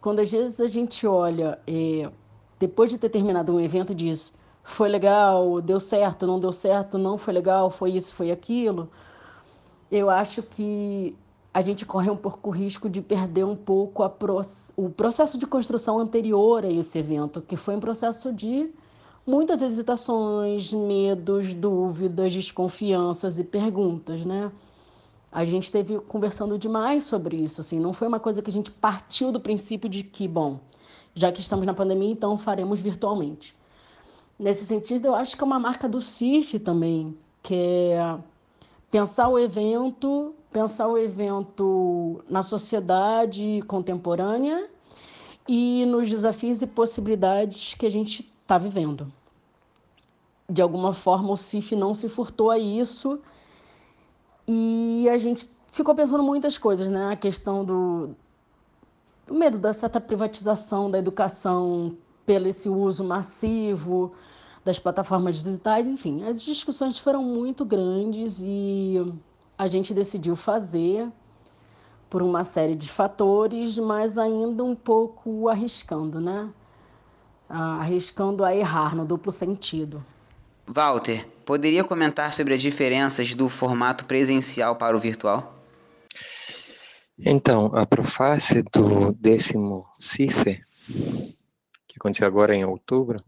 quando 0.00 0.20
às 0.20 0.32
vezes 0.32 0.58
a 0.58 0.68
gente 0.68 1.06
olha, 1.06 1.58
é, 1.66 2.10
depois 2.58 2.88
de 2.88 2.96
ter 2.96 3.10
terminado 3.10 3.54
um 3.54 3.60
evento, 3.60 3.94
diz 3.94 4.32
foi 4.64 4.88
legal, 4.88 5.60
deu 5.60 5.78
certo, 5.78 6.26
não 6.26 6.40
deu 6.40 6.52
certo, 6.52 6.96
não 6.96 7.18
foi 7.18 7.34
legal, 7.34 7.68
foi 7.70 7.90
isso, 7.92 8.14
foi 8.14 8.30
aquilo. 8.30 8.88
Eu 9.90 10.08
acho 10.08 10.42
que 10.42 11.14
a 11.52 11.60
gente 11.60 11.86
corre 11.86 12.10
um 12.10 12.16
pouco 12.16 12.50
o 12.50 12.52
risco 12.52 12.88
de 12.88 13.00
perder 13.00 13.44
um 13.44 13.56
pouco 13.56 14.08
pro... 14.10 14.40
o 14.76 14.90
processo 14.90 15.38
de 15.38 15.46
construção 15.46 15.98
anterior 15.98 16.64
a 16.64 16.70
esse 16.70 16.98
evento, 16.98 17.40
que 17.40 17.56
foi 17.56 17.76
um 17.76 17.80
processo 17.80 18.32
de 18.32 18.70
muitas 19.26 19.60
hesitações, 19.62 20.72
medos, 20.72 21.54
dúvidas, 21.54 22.32
desconfianças 22.32 23.38
e 23.38 23.44
perguntas, 23.44 24.24
né? 24.24 24.50
A 25.30 25.44
gente 25.44 25.64
esteve 25.64 25.98
conversando 26.00 26.58
demais 26.58 27.04
sobre 27.04 27.36
isso, 27.36 27.60
assim, 27.60 27.78
não 27.78 27.92
foi 27.92 28.08
uma 28.08 28.18
coisa 28.18 28.40
que 28.40 28.48
a 28.48 28.52
gente 28.52 28.70
partiu 28.70 29.30
do 29.30 29.38
princípio 29.38 29.88
de 29.88 30.02
que, 30.02 30.26
bom, 30.26 30.58
já 31.14 31.30
que 31.30 31.40
estamos 31.40 31.66
na 31.66 31.74
pandemia, 31.74 32.10
então 32.10 32.38
faremos 32.38 32.80
virtualmente. 32.80 33.54
Nesse 34.38 34.64
sentido, 34.64 35.06
eu 35.06 35.14
acho 35.14 35.36
que 35.36 35.42
é 35.42 35.46
uma 35.46 35.58
marca 35.58 35.88
do 35.88 36.00
CIF 36.00 36.58
também, 36.58 37.16
que 37.42 37.54
é 37.54 38.18
pensar 38.90 39.28
o 39.28 39.38
evento, 39.38 40.34
pensar 40.52 40.88
o 40.88 40.96
evento 40.96 42.22
na 42.28 42.42
sociedade 42.42 43.62
contemporânea 43.66 44.68
e 45.46 45.84
nos 45.86 46.08
desafios 46.08 46.62
e 46.62 46.66
possibilidades 46.66 47.74
que 47.74 47.86
a 47.86 47.90
gente 47.90 48.30
está 48.42 48.58
vivendo. 48.58 49.12
De 50.50 50.62
alguma 50.62 50.94
forma, 50.94 51.32
o 51.32 51.36
CIF 51.36 51.76
não 51.76 51.92
se 51.92 52.08
furtou 52.08 52.50
a 52.50 52.58
isso 52.58 53.20
e 54.46 55.06
a 55.10 55.18
gente 55.18 55.48
ficou 55.70 55.94
pensando 55.94 56.22
muitas 56.22 56.56
coisas, 56.56 56.88
né? 56.88 57.12
A 57.12 57.16
questão 57.16 57.64
do, 57.64 58.10
do 59.26 59.34
medo 59.34 59.58
da 59.58 59.74
certa 59.74 60.00
privatização 60.00 60.90
da 60.90 60.98
educação 60.98 61.96
pelo 62.24 62.48
esse 62.48 62.68
uso 62.68 63.04
massivo, 63.04 64.12
das 64.68 64.78
plataformas 64.78 65.42
digitais, 65.42 65.86
enfim, 65.86 66.24
as 66.24 66.42
discussões 66.42 66.98
foram 66.98 67.22
muito 67.22 67.64
grandes 67.64 68.38
e 68.38 68.96
a 69.56 69.66
gente 69.66 69.94
decidiu 69.94 70.36
fazer 70.36 71.10
por 72.10 72.22
uma 72.22 72.44
série 72.44 72.74
de 72.74 72.90
fatores, 72.90 73.78
mas 73.78 74.18
ainda 74.18 74.62
um 74.62 74.74
pouco 74.74 75.48
arriscando, 75.48 76.20
né? 76.20 76.50
Arriscando 77.48 78.44
a 78.44 78.54
errar 78.54 78.94
no 78.94 79.06
duplo 79.06 79.32
sentido. 79.32 80.04
Walter, 80.66 81.26
poderia 81.46 81.82
comentar 81.82 82.34
sobre 82.34 82.52
as 82.52 82.60
diferenças 82.60 83.34
do 83.34 83.48
formato 83.48 84.04
presencial 84.04 84.76
para 84.76 84.94
o 84.94 85.00
virtual? 85.00 85.54
Então, 87.18 87.74
a 87.74 87.86
Proface 87.86 88.62
do 88.70 89.12
décimo 89.14 89.86
CIFE, 89.98 90.62
que 90.86 91.96
aconteceu 91.96 92.26
agora 92.26 92.54
em 92.54 92.66
outubro, 92.66 93.24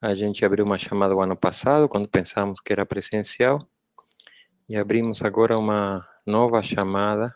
a 0.00 0.14
gente 0.14 0.44
abriu 0.44 0.64
uma 0.64 0.78
chamada 0.78 1.14
o 1.14 1.20
ano 1.20 1.36
passado, 1.36 1.88
quando 1.88 2.08
pensamos 2.08 2.60
que 2.60 2.72
era 2.72 2.86
presencial, 2.86 3.58
e 4.68 4.76
abrimos 4.76 5.22
agora 5.22 5.58
uma 5.58 6.06
nova 6.24 6.62
chamada 6.62 7.34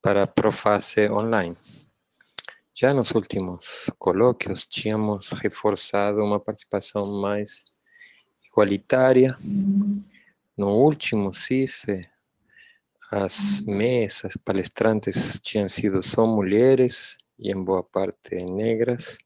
para 0.00 0.26
Proface 0.26 1.08
online. 1.10 1.56
Já 2.74 2.92
nos 2.92 3.12
últimos 3.12 3.90
colóquios 3.98 4.66
tínhamos 4.66 5.30
reforçado 5.30 6.24
uma 6.24 6.40
participação 6.40 7.20
mais 7.20 7.66
igualitária. 8.50 9.36
No 10.56 10.70
último 10.70 11.32
CIFE, 11.32 12.08
as 13.12 13.60
mesas 13.60 14.36
palestrantes 14.38 15.38
tinham 15.40 15.68
sido 15.68 16.02
só 16.02 16.26
mulheres 16.26 17.18
e 17.38 17.52
em 17.52 17.62
boa 17.62 17.84
parte 17.84 18.34
negras. 18.44 19.18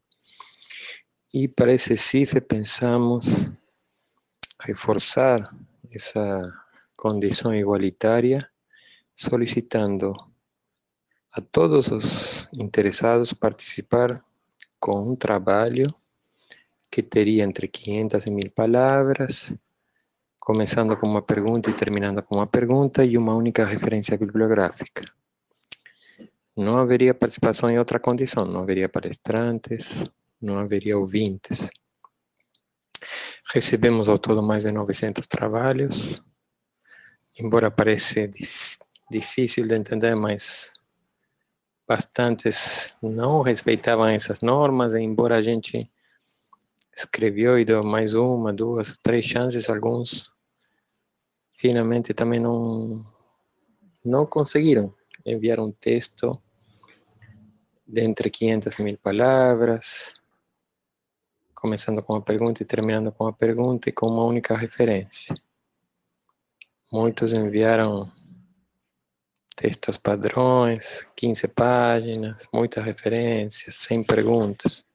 E 1.38 1.46
para 1.46 1.70
esse 1.70 1.98
CIFE 1.98 2.40
pensamos 2.40 3.26
reforçar 4.58 5.54
essa 5.92 6.50
condição 6.96 7.54
igualitária, 7.54 8.38
solicitando 9.14 10.16
a 11.30 11.42
todos 11.42 11.88
os 11.88 12.48
interessados 12.54 13.34
participar 13.34 14.24
com 14.80 15.12
um 15.12 15.14
trabalho 15.14 15.94
que 16.90 17.02
teria 17.02 17.44
entre 17.44 17.68
500 17.68 18.24
e 18.24 18.30
1000 18.30 18.50
palavras, 18.52 19.54
começando 20.40 20.96
com 20.96 21.06
uma 21.06 21.20
pergunta 21.20 21.68
e 21.68 21.74
terminando 21.74 22.22
com 22.22 22.36
uma 22.36 22.46
pergunta 22.46 23.04
e 23.04 23.18
uma 23.18 23.34
única 23.34 23.62
referência 23.62 24.16
bibliográfica. 24.16 25.04
Não 26.56 26.78
haveria 26.78 27.12
participação 27.12 27.68
em 27.68 27.78
outra 27.78 28.00
condição, 28.00 28.46
não 28.46 28.62
haveria 28.62 28.88
palestrantes, 28.88 30.02
não 30.46 30.58
haveria 30.58 30.96
ouvintes. 30.96 31.68
Recebemos 33.52 34.08
ao 34.08 34.18
todo 34.18 34.42
mais 34.42 34.62
de 34.64 34.72
900 34.72 35.26
trabalhos, 35.26 36.24
embora 37.38 37.70
pareça 37.70 38.30
difícil 39.10 39.66
de 39.66 39.74
entender, 39.74 40.14
mas 40.14 40.72
bastantes 41.86 42.96
não 43.02 43.42
respeitavam 43.42 44.06
essas 44.06 44.40
normas, 44.40 44.94
embora 44.94 45.36
a 45.36 45.42
gente 45.42 45.90
escreveu 46.96 47.58
e 47.58 47.64
deu 47.64 47.84
mais 47.84 48.14
uma, 48.14 48.52
duas, 48.52 48.96
três 49.02 49.24
chances, 49.24 49.68
alguns 49.68 50.34
finalmente 51.52 52.14
também 52.14 52.40
não 52.40 53.04
não 54.04 54.24
conseguiram. 54.24 54.94
Enviar 55.24 55.58
um 55.58 55.72
texto 55.72 56.40
de 57.86 58.00
entre 58.02 58.30
500 58.30 58.76
mil 58.78 58.96
palavras, 58.98 60.14
começando 61.66 62.00
com 62.00 62.12
uma 62.12 62.22
pergunta 62.22 62.62
e 62.62 62.64
terminando 62.64 63.10
com 63.10 63.24
uma 63.24 63.32
pergunta 63.32 63.88
e 63.88 63.92
com 63.92 64.06
uma 64.06 64.24
única 64.24 64.56
referência. 64.56 65.34
Muitos 66.92 67.32
enviaram 67.32 68.08
textos 69.56 69.96
padrões, 69.96 71.04
15 71.16 71.48
páginas, 71.48 72.46
muitas 72.54 72.84
referências, 72.84 73.74
100 73.74 74.04
perguntas. 74.04 74.86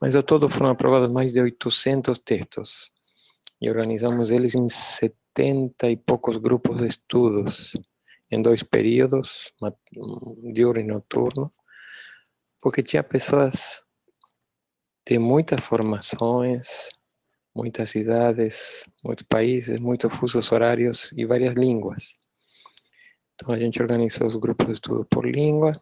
Mas 0.00 0.14
ao 0.14 0.22
todo 0.22 0.48
foram 0.48 0.70
aprovados 0.70 1.12
mais 1.12 1.32
de 1.32 1.40
800 1.40 2.16
textos 2.20 2.92
e 3.60 3.68
organizamos 3.68 4.30
eles 4.30 4.54
em 4.54 4.68
70 4.68 5.90
e 5.90 5.96
poucos 5.96 6.36
grupos 6.36 6.76
de 6.76 6.86
estudos, 6.86 7.72
em 8.30 8.40
dois 8.40 8.62
períodos, 8.62 9.52
diurno 10.52 10.80
e 10.80 10.84
noturno, 10.84 11.52
porque 12.60 12.80
tinha 12.80 13.02
pessoas 13.02 13.84
de 15.06 15.18
muitas 15.18 15.60
formações, 15.60 16.90
muitas 17.54 17.90
cidades, 17.90 18.88
muitos 19.04 19.24
países, 19.26 19.78
muitos 19.78 20.12
fusos 20.12 20.50
horários 20.50 21.12
e 21.16 21.24
várias 21.24 21.54
línguas. 21.54 22.18
Então 23.34 23.54
a 23.54 23.58
gente 23.58 23.80
organizou 23.80 24.26
os 24.26 24.34
grupos 24.36 24.66
de 24.66 24.72
estudo 24.72 25.04
por 25.04 25.24
língua 25.24 25.80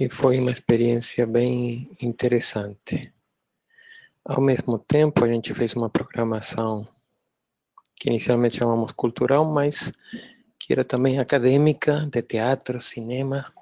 e 0.00 0.08
foi 0.08 0.38
uma 0.38 0.50
experiência 0.50 1.26
bem 1.26 1.90
interessante. 2.00 3.12
Ao 4.24 4.40
mesmo 4.40 4.78
tempo, 4.78 5.22
a 5.22 5.28
gente 5.28 5.52
fez 5.52 5.74
uma 5.74 5.90
programação 5.90 6.88
que 7.94 8.08
inicialmente 8.08 8.56
chamamos 8.56 8.92
cultural, 8.92 9.44
mas 9.44 9.92
que 10.58 10.72
era 10.72 10.82
também 10.82 11.18
acadêmica, 11.18 12.06
de 12.06 12.22
teatro, 12.22 12.80
cinema, 12.80 13.52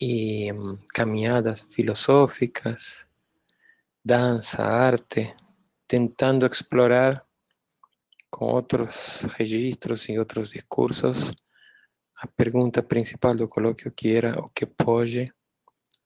e 0.00 0.52
hum, 0.52 0.78
caminhadas 0.94 1.62
filosóficas, 1.70 3.06
dança, 4.04 4.62
arte, 4.62 5.34
tentando 5.86 6.46
explorar 6.46 7.24
com 8.30 8.46
outros 8.46 9.22
registros 9.36 10.08
e 10.08 10.18
outros 10.18 10.50
discursos 10.50 11.32
a 12.16 12.26
pergunta 12.26 12.82
principal 12.82 13.36
do 13.36 13.48
colóquio 13.48 13.90
que 13.90 14.14
era 14.14 14.40
o 14.40 14.48
que 14.48 14.64
pode 14.64 15.32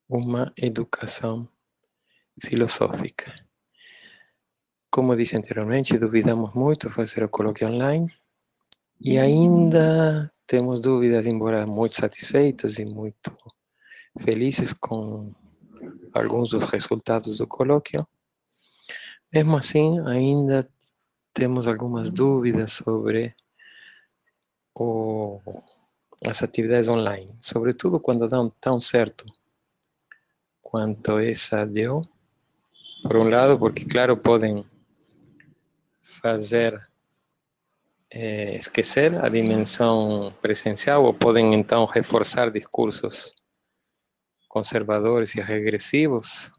uma 0.09 0.53
educação 0.57 1.49
filosófica. 2.41 3.35
Como 4.91 5.15
disse 5.15 5.37
anteriormente, 5.37 5.99
duvidamos 5.99 6.55
muito 6.55 6.91
fazer 6.91 7.23
o 7.23 7.29
colóquio 7.29 7.69
online 7.69 8.11
e 9.01 9.19
ainda 9.19 10.33
temos 10.47 10.81
dúvidas, 10.81 11.27
embora 11.27 11.67
muito 11.67 11.97
satisfeitos 11.97 12.79
e 12.79 12.85
muito 12.85 13.37
felizes 14.21 14.73
com 14.73 15.33
alguns 16.13 16.51
dos 16.51 16.65
resultados 16.71 17.39
do 17.39 17.47
colóquio. 17.47 18.07
Mesmo 19.33 19.57
assim, 19.57 20.01
ainda 20.07 20.69
temos 21.33 21.67
algumas 21.67 22.11
dúvidas 22.11 22.73
sobre 22.73 23.35
o, 24.75 25.41
as 26.27 26.43
atividades 26.43 26.89
online, 26.89 27.35
sobretudo 27.41 28.01
quando 28.01 28.29
dão 28.29 28.51
tão 28.61 28.81
certo 28.81 29.27
quanto 30.63 31.19
essa 31.19 31.65
deu. 31.67 32.07
Por 33.03 33.17
um 33.17 33.29
lado, 33.29 33.59
porque, 33.59 33.85
claro, 33.85 34.17
podem 34.17 34.65
fazer 36.03 36.81
é, 38.11 38.57
esquecer 38.57 39.15
a 39.23 39.29
dimensão 39.29 40.33
presencial 40.41 41.05
ou 41.05 41.13
podem 41.13 41.55
então 41.55 41.85
reforçar 41.85 42.51
discursos 42.51 43.35
conservadores 44.57 45.35
e 45.35 45.41
regressivos, 45.43 46.51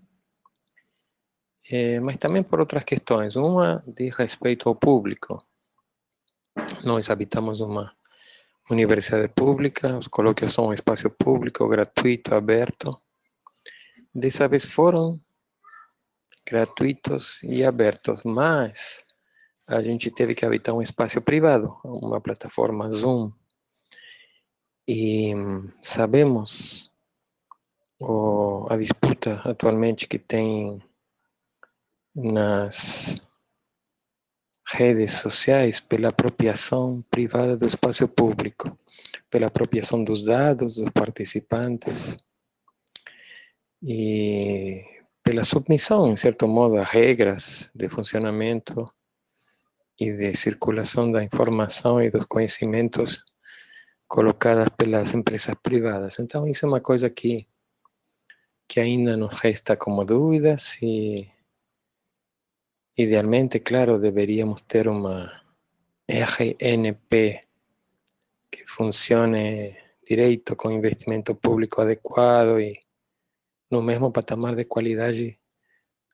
é, 1.72 2.00
mas 2.00 2.18
também 2.18 2.44
por 2.44 2.60
outras 2.60 2.84
questões. 2.84 3.36
Uma 3.36 3.84
de 3.88 4.10
respeito 4.10 4.70
ao 4.70 4.76
público. 4.76 5.44
Nós 6.84 7.10
habitamos 7.10 7.60
uma 7.60 7.92
universidade 8.70 9.28
pública, 9.30 9.98
os 9.98 10.08
colóquios 10.08 10.54
são 10.54 10.68
um 10.68 10.74
espaço 10.74 11.10
público, 11.10 11.68
gratuito, 11.68 12.36
aberto. 12.36 12.96
Dessa 14.14 14.48
vez 14.48 14.64
foram 14.64 15.20
gratuitos 16.48 17.42
e 17.42 17.64
abertos, 17.64 18.22
mas 18.24 19.04
a 19.68 19.82
gente 19.82 20.12
teve 20.12 20.36
que 20.36 20.46
habitar 20.46 20.76
um 20.76 20.84
espaço 20.84 21.20
privado, 21.20 21.76
uma 21.84 22.22
plataforma 22.22 22.92
Zoom. 22.92 23.32
E 24.88 25.34
sabemos 25.82 26.87
o, 28.00 28.68
a 28.70 28.78
disputa 28.78 29.42
atualmente 29.46 30.08
que 30.08 30.20
tem 30.20 30.82
nas 32.16 33.20
redes 34.66 35.14
sociais 35.14 35.80
pela 35.80 36.10
apropriação 36.10 37.04
privada 37.10 37.56
do 37.56 37.66
espaço 37.66 38.08
público, 38.08 38.78
pela 39.30 39.48
apropriação 39.48 40.04
dos 40.04 40.24
dados 40.24 40.76
dos 40.76 40.90
participantes 40.92 42.18
e 43.82 44.84
pela 45.24 45.44
submissão, 45.44 46.08
em 46.08 46.16
certo 46.16 46.48
modo, 46.48 46.78
a 46.78 46.84
regras 46.84 47.70
de 47.76 47.90
funcionamento 47.90 48.86
e 50.00 50.14
de 50.14 50.36
circulação 50.36 51.12
da 51.12 51.24
informação 51.24 52.02
e 52.02 52.10
dos 52.10 52.26
conhecimentos 52.26 53.24
colocadas 54.08 54.70
pelas 54.70 55.14
empresas 55.14 55.56
privadas. 55.62 56.18
Então, 56.20 56.48
isso 56.48 56.66
é 56.66 56.70
uma 56.70 56.80
coisa 56.80 57.10
que, 57.10 57.48
que 58.68 58.80
ainda 58.80 59.16
nos 59.16 59.34
resta 59.34 59.78
como 59.78 60.06
dúvidas 60.06 60.78
e, 60.82 61.30
idealmente, 62.96 63.60
claro, 63.60 64.00
deveríamos 64.00 64.62
ter 64.64 64.88
uma 64.88 65.44
RNP 66.08 67.44
que 68.52 68.66
funcione 68.66 69.78
direito, 70.08 70.56
com 70.56 70.72
investimento 70.72 71.36
público 71.36 71.82
adequado 71.82 72.60
e 72.60 72.80
no 73.70 73.82
mesmo 73.82 74.12
patamar 74.12 74.56
de 74.56 74.66
qualidade 74.66 75.40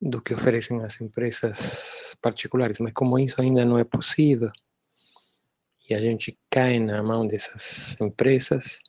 do 0.02 0.22
que 0.22 0.34
oferecem 0.34 0.84
as 0.84 1.00
empresas 1.00 2.18
particulares, 2.22 2.80
mas 2.80 2.94
como 2.94 3.20
isso 3.20 3.42
ainda 3.42 3.64
não 3.64 3.78
é 3.78 3.84
possível 3.84 4.52
e 5.90 5.94
a 5.94 6.02
gente 6.02 6.38
cai 6.50 6.80
na 6.80 7.04
mão 7.04 7.28
dessas 7.28 8.00
empresas, 8.00 8.80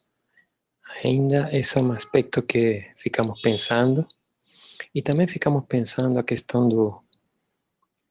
ainda 1.03 1.49
esse 1.57 1.79
é 1.79 1.81
um 1.81 1.93
aspecto 1.93 2.43
que 2.43 2.81
ficamos 2.97 3.41
pensando 3.41 4.07
e 4.95 5.03
também 5.03 5.27
ficamos 5.27 5.65
pensando 5.67 6.19
a 6.19 6.25
questão 6.25 6.69
do, 6.69 7.01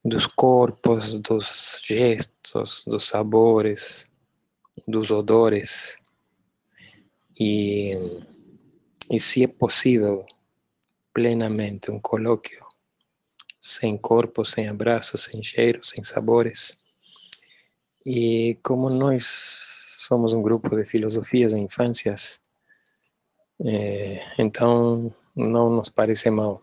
dos 0.04 0.28
corpos, 0.28 1.16
dos 1.16 1.80
gestos, 1.84 2.84
dos 2.86 3.06
sabores, 3.06 4.10
dos 4.88 5.12
odores 5.12 5.98
e, 7.40 7.94
e 9.10 9.20
se 9.20 9.44
é 9.44 9.48
possível 9.48 10.26
plenamente 11.14 11.92
um 11.92 12.00
colóquio 12.00 12.64
sem 13.60 13.98
corpo, 13.98 14.44
sem 14.44 14.68
abraços, 14.68 15.24
sem 15.24 15.42
cheiros, 15.42 15.90
sem 15.90 16.04
sabores. 16.04 16.76
E 18.06 18.60
como 18.62 18.90
nós 18.90 19.26
somos 20.06 20.34
um 20.34 20.42
grupo 20.42 20.76
de 20.76 20.84
filosofias 20.84 21.54
e 21.54 21.58
infâncias, 21.58 22.42
é, 23.62 24.24
então 24.38 25.14
não 25.36 25.70
nos 25.70 25.90
parece 25.90 26.30
mal 26.30 26.62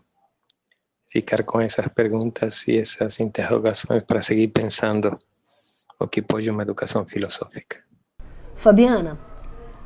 ficar 1.08 1.42
com 1.42 1.60
essas 1.60 1.88
perguntas 1.88 2.66
e 2.68 2.78
essas 2.78 3.18
interrogações 3.20 4.02
para 4.04 4.22
seguir 4.22 4.48
pensando 4.48 5.18
o 5.98 6.06
que 6.06 6.22
pode 6.22 6.48
uma 6.48 6.62
educação 6.62 7.04
filosófica. 7.04 7.78
Fabiana, 8.54 9.18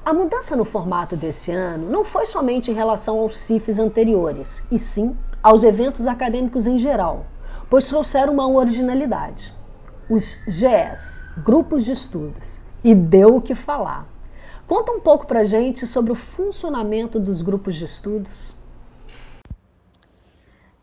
a 0.05 0.13
mudança 0.13 0.55
no 0.55 0.65
formato 0.65 1.17
desse 1.17 1.51
ano 1.51 1.91
não 1.91 2.05
foi 2.05 2.27
somente 2.27 2.71
em 2.71 2.75
relação 2.75 3.19
aos 3.19 3.39
CIFs 3.39 3.79
anteriores, 3.79 4.63
e 4.71 4.79
sim 4.79 5.17
aos 5.43 5.65
eventos 5.65 6.07
acadêmicos 6.07 6.67
em 6.67 6.77
geral, 6.77 7.27
pois 7.71 7.87
trouxeram 7.87 8.35
uma 8.35 8.47
originalidade. 8.47 9.53
Os 10.11 10.39
GES, 10.47 11.23
Grupos 11.39 11.85
de 11.85 11.93
Estudos, 11.93 12.59
e 12.83 12.95
deu 12.95 13.37
o 13.37 13.41
que 13.41 13.55
falar. 13.55 14.07
Conta 14.67 14.93
um 14.93 15.01
pouco 15.01 15.27
pra 15.27 15.45
gente 15.45 15.87
sobre 15.87 16.13
o 16.13 16.15
funcionamento 16.15 17.21
dos 17.21 17.43
grupos 17.43 17.75
de 17.75 17.85
estudos. 17.85 18.55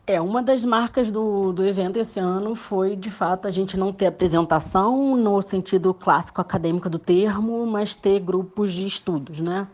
É, 0.06 0.20
uma 0.20 0.42
das 0.42 0.64
marcas 0.64 1.10
do, 1.10 1.52
do 1.52 1.64
evento 1.64 1.98
esse 1.98 2.18
ano 2.18 2.54
foi, 2.54 2.96
de 2.96 3.10
fato, 3.10 3.46
a 3.46 3.50
gente 3.50 3.76
não 3.76 3.92
ter 3.92 4.06
apresentação 4.06 5.16
no 5.16 5.40
sentido 5.40 5.94
clássico 5.94 6.40
acadêmico 6.40 6.88
do 6.88 6.98
termo, 6.98 7.64
mas 7.66 7.94
ter 7.94 8.20
grupos 8.20 8.72
de 8.72 8.86
estudos, 8.86 9.40
né? 9.40 9.66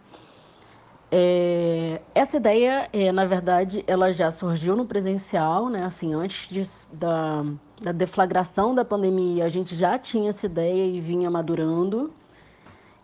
É, 1.11 2.03
essa 2.15 2.37
ideia, 2.37 2.89
é, 2.93 3.11
na 3.11 3.25
verdade, 3.25 3.83
ela 3.87 4.13
já 4.13 4.31
surgiu 4.31 4.77
no 4.77 4.85
presencial, 4.85 5.71
né? 5.71 5.83
Assim, 5.83 6.13
antes 6.13 6.49
de, 6.49 6.63
da, 6.95 7.45
da 7.81 7.93
deflagração 7.93 8.75
da 8.75 8.85
pandemia, 8.85 9.45
a 9.45 9.49
gente 9.49 9.75
já 9.75 9.99
tinha 9.99 10.29
essa 10.29 10.45
ideia 10.45 10.87
e 10.87 11.01
vinha 11.01 11.31
madurando. 11.31 12.13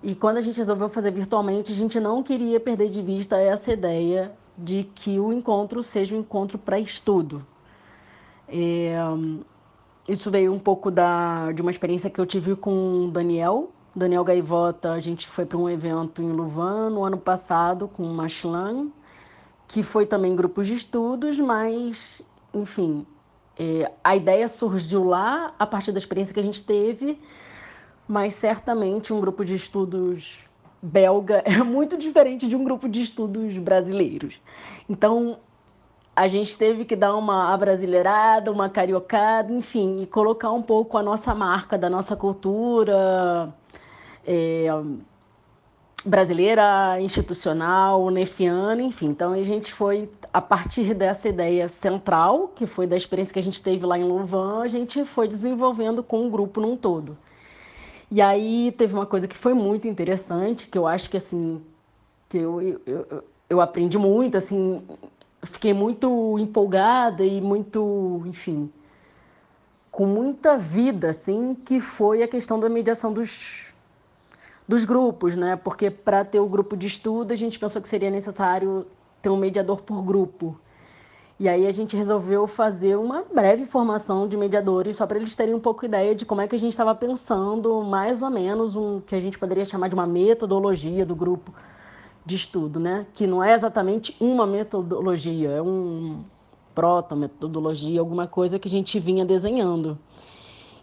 E 0.05 0.15
quando 0.15 0.37
a 0.37 0.43
gente 0.43 0.59
resolveu 0.59 0.91
fazer 0.91 1.11
virtualmente, 1.11 1.73
a 1.73 1.75
gente 1.75 1.99
não 1.99 2.23
queria 2.23 2.61
perder 2.61 2.91
de 2.91 3.01
vista 3.01 3.39
essa 3.39 3.73
ideia 3.73 4.33
de 4.57 4.85
que 4.85 5.19
o 5.19 5.33
encontro 5.33 5.83
seja 5.83 6.15
um 6.15 6.21
encontro 6.21 6.59
para 6.59 6.79
estudo. 6.79 7.45
É, 8.47 8.97
isso 10.07 10.31
veio 10.31 10.53
um 10.53 10.59
pouco 10.59 10.91
da, 10.91 11.51
de 11.53 11.63
uma 11.63 11.71
experiência 11.71 12.11
que 12.11 12.21
eu 12.21 12.27
tive 12.27 12.55
com 12.55 13.07
o 13.07 13.11
Daniel, 13.11 13.71
Daniel 13.97 14.25
Gaivota, 14.25 14.93
a 14.93 15.01
gente 15.01 15.27
foi 15.27 15.47
para 15.47 15.57
um 15.57 15.71
evento 15.71 16.21
em 16.21 16.31
Louvain 16.33 16.91
no 16.91 17.03
ano 17.03 17.17
passado 17.17 17.89
com 17.89 18.03
o 18.03 18.13
Machlan, 18.13 18.89
que 19.67 19.83
foi 19.83 20.05
também 20.05 20.37
grupos 20.37 20.67
de 20.67 20.75
estudos, 20.75 21.39
mas, 21.39 22.21
enfim, 22.53 23.07
é, 23.59 23.91
a 24.03 24.15
ideia 24.15 24.49
surgiu 24.49 25.03
lá 25.03 25.55
a 25.59 25.67
partir 25.67 25.93
da 25.93 25.99
experiência 25.99 26.35
que 26.35 26.41
a 26.41 26.43
gente 26.43 26.63
teve, 26.63 27.19
mas 28.07 28.35
certamente 28.35 29.13
um 29.13 29.21
grupo 29.21 29.45
de 29.45 29.55
estudos 29.55 30.39
belga 30.83 31.43
é 31.47 31.63
muito 31.63 31.97
diferente 31.97 32.47
de 32.47 32.55
um 32.55 32.65
grupo 32.65 32.89
de 32.89 33.03
estudos 33.03 33.57
brasileiros. 33.59 34.41
Então, 34.89 35.39
a 36.15 36.29
gente 36.29 36.57
teve 36.57 36.85
que 36.85 36.95
dar 36.95 37.17
uma 37.17 37.53
abrasileirada, 37.53 38.53
uma 38.53 38.69
cariocada, 38.69 39.53
enfim, 39.53 40.03
e 40.03 40.07
colocar 40.07 40.51
um 40.53 40.63
pouco 40.63 40.97
a 40.97 41.03
nossa 41.03 41.35
marca 41.35 41.77
da 41.77 41.91
nossa 41.91 42.15
cultura, 42.15 43.53
é, 44.25 44.69
brasileira, 46.05 47.01
institucional, 47.01 48.11
nefiana, 48.11 48.83
enfim. 48.83 49.09
Então 49.09 49.33
a 49.33 49.43
gente 49.43 49.73
foi, 49.73 50.09
a 50.33 50.41
partir 50.41 50.95
dessa 50.95 51.29
ideia 51.29 51.69
central, 51.69 52.49
que 52.49 52.67
foi 52.67 52.87
da 52.87 52.97
experiência 52.97 53.33
que 53.33 53.39
a 53.41 53.43
gente 53.43 53.63
teve 53.63 53.85
lá 53.87 53.99
em 53.99 54.05
Louvain, 54.05 54.63
a 54.63 54.69
gente 54.69 55.05
foi 55.05 55.27
desenvolvendo 55.27 56.03
com 56.03 56.27
o 56.27 56.31
grupo 56.31 56.61
num 56.61 56.77
todo. 56.77 57.17
E 58.15 58.23
aí 58.23 58.71
teve 58.71 58.95
uma 58.95 59.07
coisa 59.07 59.27
que 59.27 59.37
foi 59.37 59.55
muito 59.55 59.89
interessante, 59.89 60.69
que 60.69 60.79
eu 60.79 60.87
acho 60.87 61.11
que 61.11 61.17
assim, 61.17 61.61
que 62.29 62.39
eu, 62.39 62.63
eu, 62.63 62.81
eu, 62.87 63.25
eu 63.51 63.61
aprendi 63.61 63.99
muito, 63.99 64.37
assim, 64.37 64.81
fiquei 65.43 65.75
muito 65.75 66.39
empolgada 66.39 67.25
e 67.25 67.41
muito, 67.41 68.23
enfim, 68.25 68.71
com 69.91 70.07
muita 70.07 70.57
vida, 70.57 71.11
assim, 71.11 71.57
que 71.57 71.81
foi 71.81 72.23
a 72.23 72.29
questão 72.29 72.61
da 72.61 72.69
mediação 72.69 73.13
dos, 73.13 73.75
dos 74.69 74.85
grupos, 74.85 75.35
né? 75.35 75.57
Porque 75.57 75.91
para 75.91 76.25
ter 76.25 76.39
o 76.39 76.47
grupo 76.47 76.77
de 76.77 76.87
estudo, 76.87 77.33
a 77.33 77.37
gente 77.37 77.59
pensou 77.59 77.83
que 77.83 77.89
seria 77.89 78.13
necessário 78.13 78.87
ter 79.21 79.29
um 79.29 79.37
mediador 79.37 79.83
por 79.83 80.01
grupo. 80.05 80.57
E 81.39 81.49
aí 81.49 81.67
a 81.67 81.73
gente 81.73 81.97
resolveu 81.97 82.47
fazer 82.47 82.97
uma 82.97 83.25
breve 83.35 83.67
formação 83.67 84.29
de 84.29 84.37
mediadores, 84.37 84.97
só 84.97 85.07
para 85.07 85.19
eles 85.19 85.35
terem 85.35 85.53
um 85.53 85.59
pouco 85.61 85.85
ideia 85.85 86.15
de 86.15 86.25
como 86.25 86.41
é 86.41 86.47
que 86.47 86.55
a 86.55 86.59
gente 86.59 86.71
estava 86.71 86.95
pensando, 86.95 87.83
mais 87.83 88.23
ou 88.23 88.31
menos, 88.31 88.77
um 88.77 89.01
que 89.01 89.17
a 89.17 89.21
gente 89.21 89.37
poderia 89.37 89.65
chamar 89.65 89.89
de 89.89 89.95
uma 89.95 90.07
metodologia 90.07 91.05
do 91.05 91.15
grupo 91.17 91.53
de 92.25 92.37
estudo, 92.37 92.79
né? 92.79 93.05
Que 93.13 93.27
não 93.27 93.43
é 93.43 93.53
exatamente 93.53 94.17
uma 94.21 94.47
metodologia, 94.47 95.51
é 95.51 95.61
um 95.61 96.23
proto-metodologia, 96.73 97.99
alguma 97.99 98.29
coisa 98.29 98.59
que 98.59 98.69
a 98.69 98.71
gente 98.71 99.01
vinha 99.01 99.25
desenhando. 99.25 99.99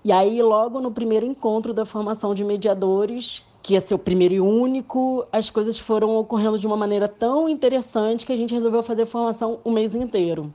E 0.04 0.12
aí, 0.12 0.42
logo 0.42 0.82
no 0.82 0.92
primeiro 0.92 1.26
encontro 1.26 1.74
da 1.74 1.86
formação 1.86 2.36
de 2.36 2.44
mediadores, 2.44 3.44
que 3.62 3.74
ia 3.74 3.82
ser 3.82 3.94
o 3.94 4.00
primeiro 4.00 4.34
e 4.34 4.40
único, 4.40 5.26
as 5.32 5.50
coisas 5.50 5.78
foram 5.78 6.16
ocorrendo 6.18 6.58
de 6.58 6.66
uma 6.66 6.78
maneira 6.78 7.08
tão 7.08 7.48
interessante 7.48 8.26
que 8.26 8.34
a 8.34 8.36
gente 8.36 8.54
resolveu 8.54 8.82
fazer 8.82 9.06
formação 9.06 9.60
o 9.64 9.72
mês 9.72 9.94
inteiro. 9.94 10.52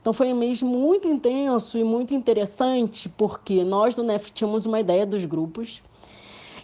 Então 0.00 0.12
foi 0.12 0.32
um 0.32 0.36
mês 0.36 0.62
muito 0.62 1.06
intenso 1.06 1.78
e 1.78 1.84
muito 1.84 2.14
interessante, 2.14 3.08
porque 3.08 3.62
nós 3.62 3.94
do 3.94 4.02
NEF 4.02 4.30
tínhamos 4.32 4.64
uma 4.66 4.80
ideia 4.80 5.04
dos 5.04 5.24
grupos. 5.24 5.82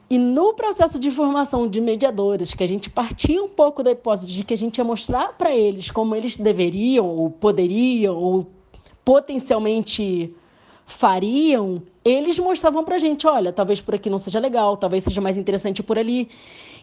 E 0.08 0.18
no 0.18 0.54
processo 0.54 0.98
de 0.98 1.10
formação 1.10 1.68
de 1.68 1.80
mediadores, 1.80 2.54
que 2.54 2.62
a 2.62 2.68
gente 2.68 2.88
partia 2.88 3.42
um 3.42 3.48
pouco 3.48 3.82
da 3.82 3.90
hipótese 3.90 4.28
de 4.28 4.44
que 4.44 4.54
a 4.54 4.56
gente 4.56 4.78
ia 4.78 4.84
mostrar 4.84 5.36
para 5.36 5.54
eles 5.54 5.90
como 5.90 6.14
eles 6.14 6.36
deveriam, 6.36 7.06
ou 7.06 7.28
poderiam, 7.28 8.16
ou 8.16 8.46
potencialmente 9.04 10.32
fariam, 10.86 11.82
eles 12.06 12.38
mostravam 12.38 12.84
pra 12.84 12.98
gente, 12.98 13.26
olha, 13.26 13.52
talvez 13.52 13.80
por 13.80 13.96
aqui 13.96 14.08
não 14.08 14.18
seja 14.20 14.38
legal, 14.38 14.76
talvez 14.76 15.02
seja 15.02 15.20
mais 15.20 15.36
interessante 15.36 15.82
por 15.82 15.98
ali. 15.98 16.28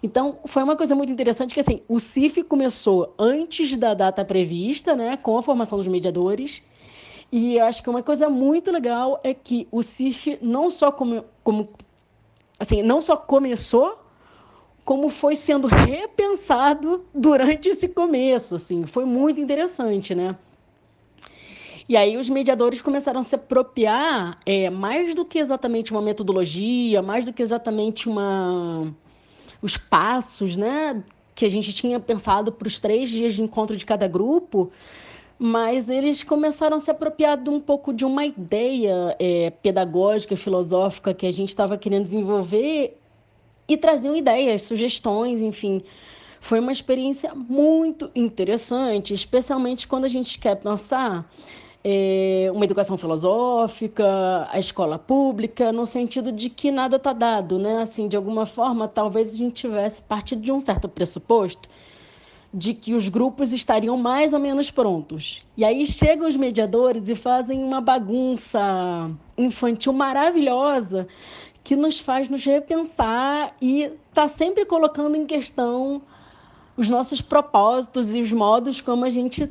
Então, 0.04 0.38
foi 0.46 0.62
uma 0.62 0.76
coisa 0.76 0.94
muito 0.94 1.14
interessante 1.14 1.54
que 1.54 1.62
assim, 1.62 1.82
o 1.88 1.98
CIF 1.98 2.44
começou 2.44 3.16
antes 3.18 3.78
da 3.78 3.94
data 3.94 4.26
prevista, 4.26 4.96
né, 4.96 5.16
com 5.16 5.38
a 5.38 5.42
formação 5.42 5.78
dos 5.78 5.88
mediadores. 5.88 6.62
E 7.32 7.56
eu 7.56 7.64
acho 7.64 7.82
que 7.82 7.90
uma 7.90 8.04
coisa 8.04 8.30
muito 8.30 8.70
legal 8.70 9.22
é 9.24 9.34
que 9.34 9.66
o 9.72 9.82
CIF 9.82 10.38
não 10.42 10.70
só 10.70 10.92
como, 10.92 11.24
como 11.42 11.70
assim, 12.60 12.84
não 12.84 13.00
só 13.00 13.16
começou, 13.16 13.98
como 14.84 15.08
foi 15.10 15.36
sendo 15.36 15.68
repensado 15.68 17.06
durante 17.16 17.70
esse 17.70 17.88
começo, 17.88 18.56
assim, 18.56 18.86
foi 18.86 19.06
muito 19.06 19.40
interessante, 19.40 20.14
né? 20.14 20.36
E 21.88 21.98
aí 21.98 22.16
os 22.18 22.30
mediadores 22.30 22.82
começaram 22.82 23.20
a 23.20 23.24
se 23.24 23.36
apropriar 23.36 24.38
é, 24.46 24.70
mais 24.70 25.14
do 25.14 25.26
que 25.26 25.38
exatamente 25.38 25.92
uma 25.92 26.02
metodologia, 26.02 27.02
mais 27.02 27.26
do 27.26 27.34
que 27.34 27.42
exatamente 27.42 28.08
uma 28.08 28.94
os 29.62 29.78
passos, 29.78 30.58
né, 30.58 31.02
que 31.34 31.46
a 31.46 31.50
gente 31.50 31.74
tinha 31.74 31.98
pensado 31.98 32.52
para 32.52 32.68
os 32.68 32.80
três 32.80 33.10
dias 33.10 33.34
de 33.34 33.42
encontro 33.42 33.78
de 33.78 33.86
cada 33.86 34.08
grupo, 34.10 34.72
mas 35.40 35.90
eles 35.90 36.22
começaram 36.22 36.78
a 36.78 36.80
se 36.80 36.92
apropriar 36.92 37.38
de 37.42 37.50
um 37.50 37.60
pouco 37.62 37.94
de 37.94 38.04
uma 38.04 38.26
ideia 38.26 39.16
é, 39.18 39.50
pedagógica, 39.50 40.36
filosófica 40.36 41.14
que 41.14 41.26
a 41.26 41.32
gente 41.32 41.50
estava 41.50 41.78
querendo 41.78 42.04
desenvolver 42.04 42.98
e 43.68 43.78
traziam 43.78 44.16
ideias, 44.16 44.64
sugestões, 44.64 45.42
enfim. 45.42 45.82
Foi 46.42 46.60
uma 46.60 46.74
experiência 46.74 47.34
muito 47.34 48.12
interessante, 48.14 49.14
especialmente 49.14 49.88
quando 49.88 50.04
a 50.04 50.10
gente 50.10 50.38
quer 50.38 50.56
pensar 50.56 51.26
é, 51.84 52.50
uma 52.54 52.64
educação 52.64 52.98
filosófica, 52.98 54.48
a 54.50 54.58
escola 54.58 54.98
pública, 54.98 55.72
no 55.72 55.86
sentido 55.86 56.32
de 56.32 56.50
que 56.50 56.72
nada 56.72 56.96
está 56.96 57.12
dado, 57.12 57.60
né? 57.60 57.82
Assim, 57.82 58.08
de 58.08 58.16
alguma 58.16 58.46
forma, 58.46 58.88
talvez 58.88 59.34
a 59.34 59.38
gente 59.38 59.54
tivesse 59.54 60.02
partido 60.02 60.42
de 60.42 60.52
um 60.52 60.60
certo 60.60 60.88
pressuposto 60.88 61.68
de 62.54 62.74
que 62.74 62.94
os 62.94 63.10
grupos 63.10 63.52
estariam 63.52 63.98
mais 63.98 64.32
ou 64.32 64.40
menos 64.40 64.70
prontos. 64.70 65.44
E 65.58 65.66
aí 65.66 65.86
chegam 65.88 66.28
os 66.28 66.36
mediadores 66.36 67.10
e 67.10 67.16
fazem 67.16 67.64
uma 67.64 67.82
bagunça 67.82 69.10
infantil 69.36 69.92
maravilhosa 69.92 71.08
que 71.64 71.76
nos 71.76 72.00
faz 72.00 72.30
nos 72.30 72.46
repensar 72.46 73.56
e 73.60 73.92
está 74.10 74.28
sempre 74.28 74.66
colocando 74.66 75.16
em 75.16 75.26
questão 75.26 76.02
os 76.78 76.90
nossos 76.90 77.22
propósitos 77.22 78.14
e 78.14 78.20
os 78.20 78.32
modos 78.32 78.82
como 78.82 79.06
a 79.06 79.10
gente 79.10 79.50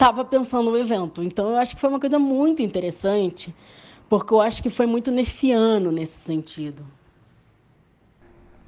estava 0.00 0.24
pensando 0.24 0.70
no 0.70 0.78
evento. 0.78 1.22
Então 1.22 1.50
eu 1.50 1.56
acho 1.56 1.74
que 1.74 1.80
foi 1.80 1.90
uma 1.90 2.00
coisa 2.00 2.18
muito 2.18 2.62
interessante, 2.62 3.54
porque 4.08 4.32
eu 4.32 4.40
acho 4.40 4.62
que 4.62 4.70
foi 4.70 4.86
muito 4.86 5.10
nefiano 5.10 5.92
nesse 5.92 6.16
sentido. 6.16 6.82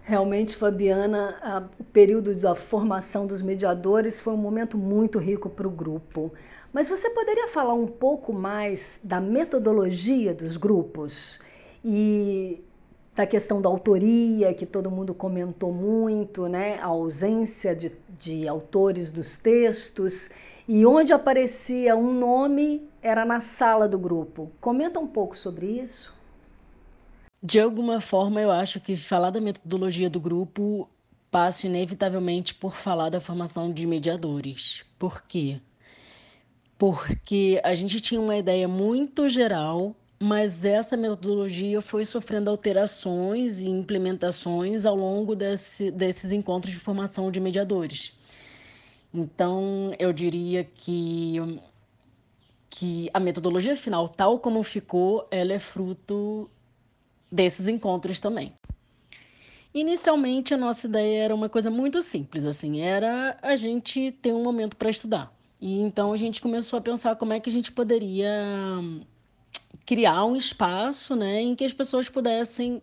Realmente, 0.04 0.54
Fabiana, 0.54 1.36
a, 1.40 1.62
o 1.80 1.84
período 1.84 2.34
da 2.34 2.54
formação 2.54 3.26
dos 3.26 3.40
mediadores 3.40 4.20
foi 4.20 4.34
um 4.34 4.36
momento 4.36 4.76
muito 4.76 5.18
rico 5.18 5.48
para 5.48 5.66
o 5.66 5.70
grupo. 5.70 6.32
Mas 6.70 6.88
você 6.88 7.08
poderia 7.10 7.48
falar 7.48 7.72
um 7.72 7.86
pouco 7.86 8.32
mais 8.32 9.00
da 9.02 9.20
metodologia 9.20 10.34
dos 10.34 10.56
grupos 10.58 11.40
e 11.84 12.62
da 13.14 13.26
questão 13.26 13.62
da 13.62 13.68
autoria, 13.68 14.52
que 14.52 14.66
todo 14.66 14.90
mundo 14.90 15.14
comentou 15.14 15.72
muito, 15.72 16.46
né? 16.46 16.78
a 16.80 16.86
ausência 16.86 17.74
de, 17.74 17.92
de 18.18 18.48
autores 18.48 19.10
dos 19.10 19.36
textos 19.36 20.30
e 20.68 20.86
onde 20.86 21.12
aparecia 21.12 21.96
um 21.96 22.12
nome 22.12 22.88
era 23.02 23.24
na 23.24 23.40
sala 23.40 23.88
do 23.88 23.98
grupo. 23.98 24.52
Comenta 24.60 25.00
um 25.00 25.06
pouco 25.06 25.36
sobre 25.36 25.66
isso. 25.66 26.14
De 27.42 27.58
alguma 27.58 28.00
forma, 28.00 28.40
eu 28.40 28.52
acho 28.52 28.80
que 28.80 28.96
falar 28.96 29.30
da 29.30 29.40
metodologia 29.40 30.08
do 30.08 30.20
grupo 30.20 30.88
passa 31.30 31.66
inevitavelmente 31.66 32.54
por 32.54 32.76
falar 32.76 33.10
da 33.10 33.20
formação 33.20 33.72
de 33.72 33.86
mediadores. 33.86 34.84
Por 34.98 35.22
quê? 35.22 35.60
Porque 36.78 37.60
a 37.64 37.74
gente 37.74 38.00
tinha 38.00 38.20
uma 38.20 38.36
ideia 38.36 38.68
muito 38.68 39.28
geral, 39.28 39.96
mas 40.20 40.64
essa 40.64 40.96
metodologia 40.96 41.80
foi 41.80 42.04
sofrendo 42.04 42.48
alterações 42.48 43.60
e 43.60 43.68
implementações 43.68 44.84
ao 44.84 44.94
longo 44.94 45.34
desse, 45.34 45.90
desses 45.90 46.30
encontros 46.30 46.72
de 46.72 46.78
formação 46.78 47.30
de 47.30 47.40
mediadores. 47.40 48.14
Então, 49.14 49.92
eu 49.98 50.12
diria 50.12 50.64
que, 50.64 51.36
que 52.70 53.10
a 53.12 53.20
metodologia 53.20 53.76
final, 53.76 54.08
tal 54.08 54.38
como 54.38 54.62
ficou, 54.62 55.26
ela 55.30 55.52
é 55.52 55.58
fruto 55.58 56.50
desses 57.30 57.68
encontros 57.68 58.18
também. 58.18 58.52
Inicialmente, 59.74 60.52
a 60.52 60.58
nossa 60.58 60.86
ideia 60.86 61.24
era 61.24 61.34
uma 61.34 61.48
coisa 61.48 61.70
muito 61.70 62.02
simples, 62.02 62.44
assim, 62.44 62.80
era 62.80 63.38
a 63.40 63.56
gente 63.56 64.12
ter 64.12 64.32
um 64.32 64.42
momento 64.42 64.76
para 64.76 64.90
estudar. 64.90 65.32
E 65.58 65.80
então 65.80 66.12
a 66.12 66.16
gente 66.16 66.42
começou 66.42 66.78
a 66.78 66.82
pensar 66.82 67.16
como 67.16 67.32
é 67.32 67.40
que 67.40 67.48
a 67.48 67.52
gente 67.52 67.72
poderia 67.72 68.30
criar 69.86 70.24
um 70.24 70.36
espaço, 70.36 71.16
né, 71.16 71.40
em 71.40 71.54
que 71.54 71.64
as 71.64 71.72
pessoas 71.72 72.08
pudessem 72.08 72.82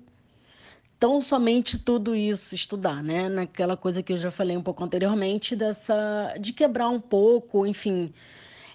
tão 1.00 1.22
somente 1.22 1.78
tudo 1.78 2.16
isso 2.16 2.54
estudar, 2.54 3.02
né? 3.02 3.30
Naquela 3.30 3.78
coisa 3.78 4.04
que 4.04 4.14
eu 4.14 4.18
já 4.18 4.30
falei 4.30 4.58
um 4.58 4.62
pouco 4.62 4.84
anteriormente 4.84 5.56
dessa 5.56 6.36
de 6.40 6.52
quebrar 6.52 6.90
um 6.90 7.00
pouco, 7.00 7.66
enfim, 7.66 8.14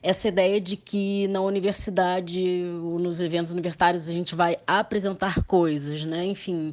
essa 0.03 0.29
ideia 0.29 0.61
de 0.61 0.77
que 0.77 1.29
na 1.29 1.41
universidade, 1.43 2.65
nos 2.99 3.21
eventos 3.21 3.53
universitários 3.53 4.09
a 4.09 4.13
gente 4.13 4.35
vai 4.35 4.57
apresentar 4.67 5.45
coisas, 5.45 6.05
né? 6.05 6.25
Enfim, 6.25 6.73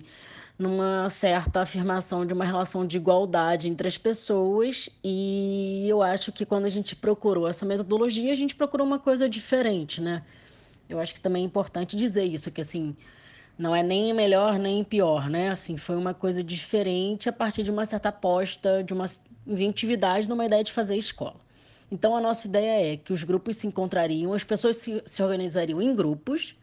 numa 0.58 1.10
certa 1.10 1.62
afirmação 1.62 2.26
de 2.26 2.34
uma 2.34 2.46
relação 2.46 2.88
de 2.88 2.96
igualdade 2.96 3.68
entre 3.68 3.88
as 3.88 3.98
pessoas 3.98 4.90
e 5.04 5.86
eu 5.88 6.02
acho 6.02 6.32
que 6.32 6.46
quando 6.46 6.66
a 6.66 6.70
gente 6.70 6.96
procurou 6.96 7.48
essa 7.48 7.66
metodologia, 7.66 8.32
a 8.32 8.36
gente 8.36 8.56
procurou 8.56 8.88
uma 8.88 9.00
coisa 9.00 9.28
diferente, 9.28 10.00
né? 10.00 10.24
Eu 10.90 11.00
acho 11.00 11.14
que 11.14 11.22
também 11.22 11.44
é 11.44 11.46
importante 11.46 11.96
dizer 11.96 12.24
isso, 12.24 12.52
que 12.52 12.62
assim, 12.62 12.96
não 13.62 13.76
é 13.76 13.84
nem 13.84 14.12
melhor 14.12 14.58
nem 14.58 14.84
pior, 14.84 15.30
né? 15.30 15.50
Assim, 15.50 15.78
foi 15.78 15.96
uma 15.96 16.16
coisa 16.16 16.44
diferente 16.44 17.30
a 17.30 17.32
partir 17.32 17.62
de 17.62 17.70
uma 17.70 17.86
certa 17.86 18.10
aposta, 18.10 18.84
de 18.84 18.92
uma 18.92 19.06
inventividade 19.46 20.28
numa 20.28 20.46
ideia 20.46 20.64
de 20.64 20.72
fazer 20.72 20.96
escola. 20.96 21.40
Então, 21.92 22.16
a 22.16 22.22
nossa 22.22 22.48
ideia 22.48 22.94
é 22.94 22.98
que 22.98 23.14
os 23.14 23.24
grupos 23.24 23.58
se 23.58 23.68
encontrariam, 23.68 24.34
as 24.34 24.44
pessoas 24.44 24.78
se, 24.78 25.04
se 25.06 25.22
organizariam 25.22 25.80
em 25.80 25.96
grupos 25.96 26.56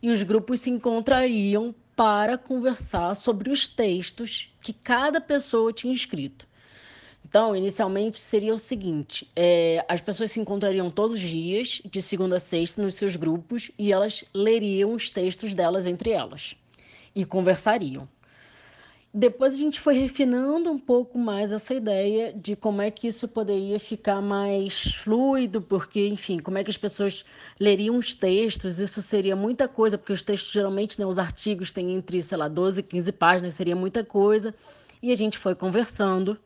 e 0.00 0.08
os 0.08 0.22
grupos 0.22 0.60
se 0.60 0.70
encontrariam 0.70 1.74
para 1.96 2.38
conversar 2.38 3.16
sobre 3.16 3.50
os 3.50 3.66
textos 3.66 4.54
que 4.60 4.72
cada 4.72 5.20
pessoa 5.20 5.72
tinha 5.72 5.92
escrito. 5.92 6.46
Então, 7.28 7.54
inicialmente 7.54 8.18
seria 8.18 8.52
o 8.54 8.58
seguinte: 8.58 9.30
é, 9.36 9.84
as 9.88 10.00
pessoas 10.00 10.32
se 10.32 10.40
encontrariam 10.40 10.90
todos 10.90 11.16
os 11.16 11.22
dias, 11.22 11.80
de 11.84 12.02
segunda 12.02 12.36
a 12.36 12.40
sexta, 12.40 12.82
nos 12.82 12.96
seus 12.96 13.16
grupos, 13.16 13.70
e 13.78 13.92
elas 13.92 14.24
leriam 14.34 14.92
os 14.92 15.10
textos 15.10 15.54
delas 15.54 15.86
entre 15.86 16.10
elas 16.10 16.56
e 17.14 17.24
conversariam. 17.24 18.08
depois 19.12 19.54
a 19.54 19.56
gente 19.56 19.80
foi 19.80 19.94
refinando 19.94 20.70
um 20.70 20.78
pouco 20.78 21.18
mais 21.18 21.50
essa 21.50 21.74
ideia 21.74 22.32
de 22.32 22.54
como 22.54 22.80
é 22.80 22.90
que 22.90 23.08
isso 23.08 23.26
poderia 23.26 23.80
ficar 23.80 24.22
mais 24.22 24.92
fluido, 25.02 25.60
porque, 25.60 26.06
enfim, 26.06 26.38
como 26.38 26.58
é 26.58 26.64
que 26.64 26.70
as 26.70 26.76
pessoas 26.76 27.24
leriam 27.58 27.96
os 27.96 28.14
textos, 28.14 28.78
isso 28.78 29.02
seria 29.02 29.34
muita 29.34 29.66
coisa, 29.66 29.98
porque 29.98 30.12
os 30.12 30.22
textos 30.22 30.52
geralmente, 30.52 30.98
né, 30.98 31.04
os 31.06 31.18
artigos 31.18 31.72
têm 31.72 31.94
entre, 31.96 32.22
sei 32.22 32.38
lá, 32.38 32.46
12 32.48 32.80
e 32.80 32.82
15 32.84 33.12
páginas, 33.12 33.54
seria 33.54 33.74
muita 33.74 34.04
coisa. 34.04 34.54
E 35.02 35.10
a 35.10 35.16
gente 35.16 35.38
foi 35.38 35.54
conversando, 35.56 36.38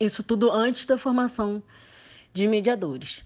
isso 0.00 0.22
tudo 0.22 0.50
antes 0.50 0.86
da 0.86 0.96
formação 0.96 1.62
de 2.32 2.48
mediadores. 2.48 3.22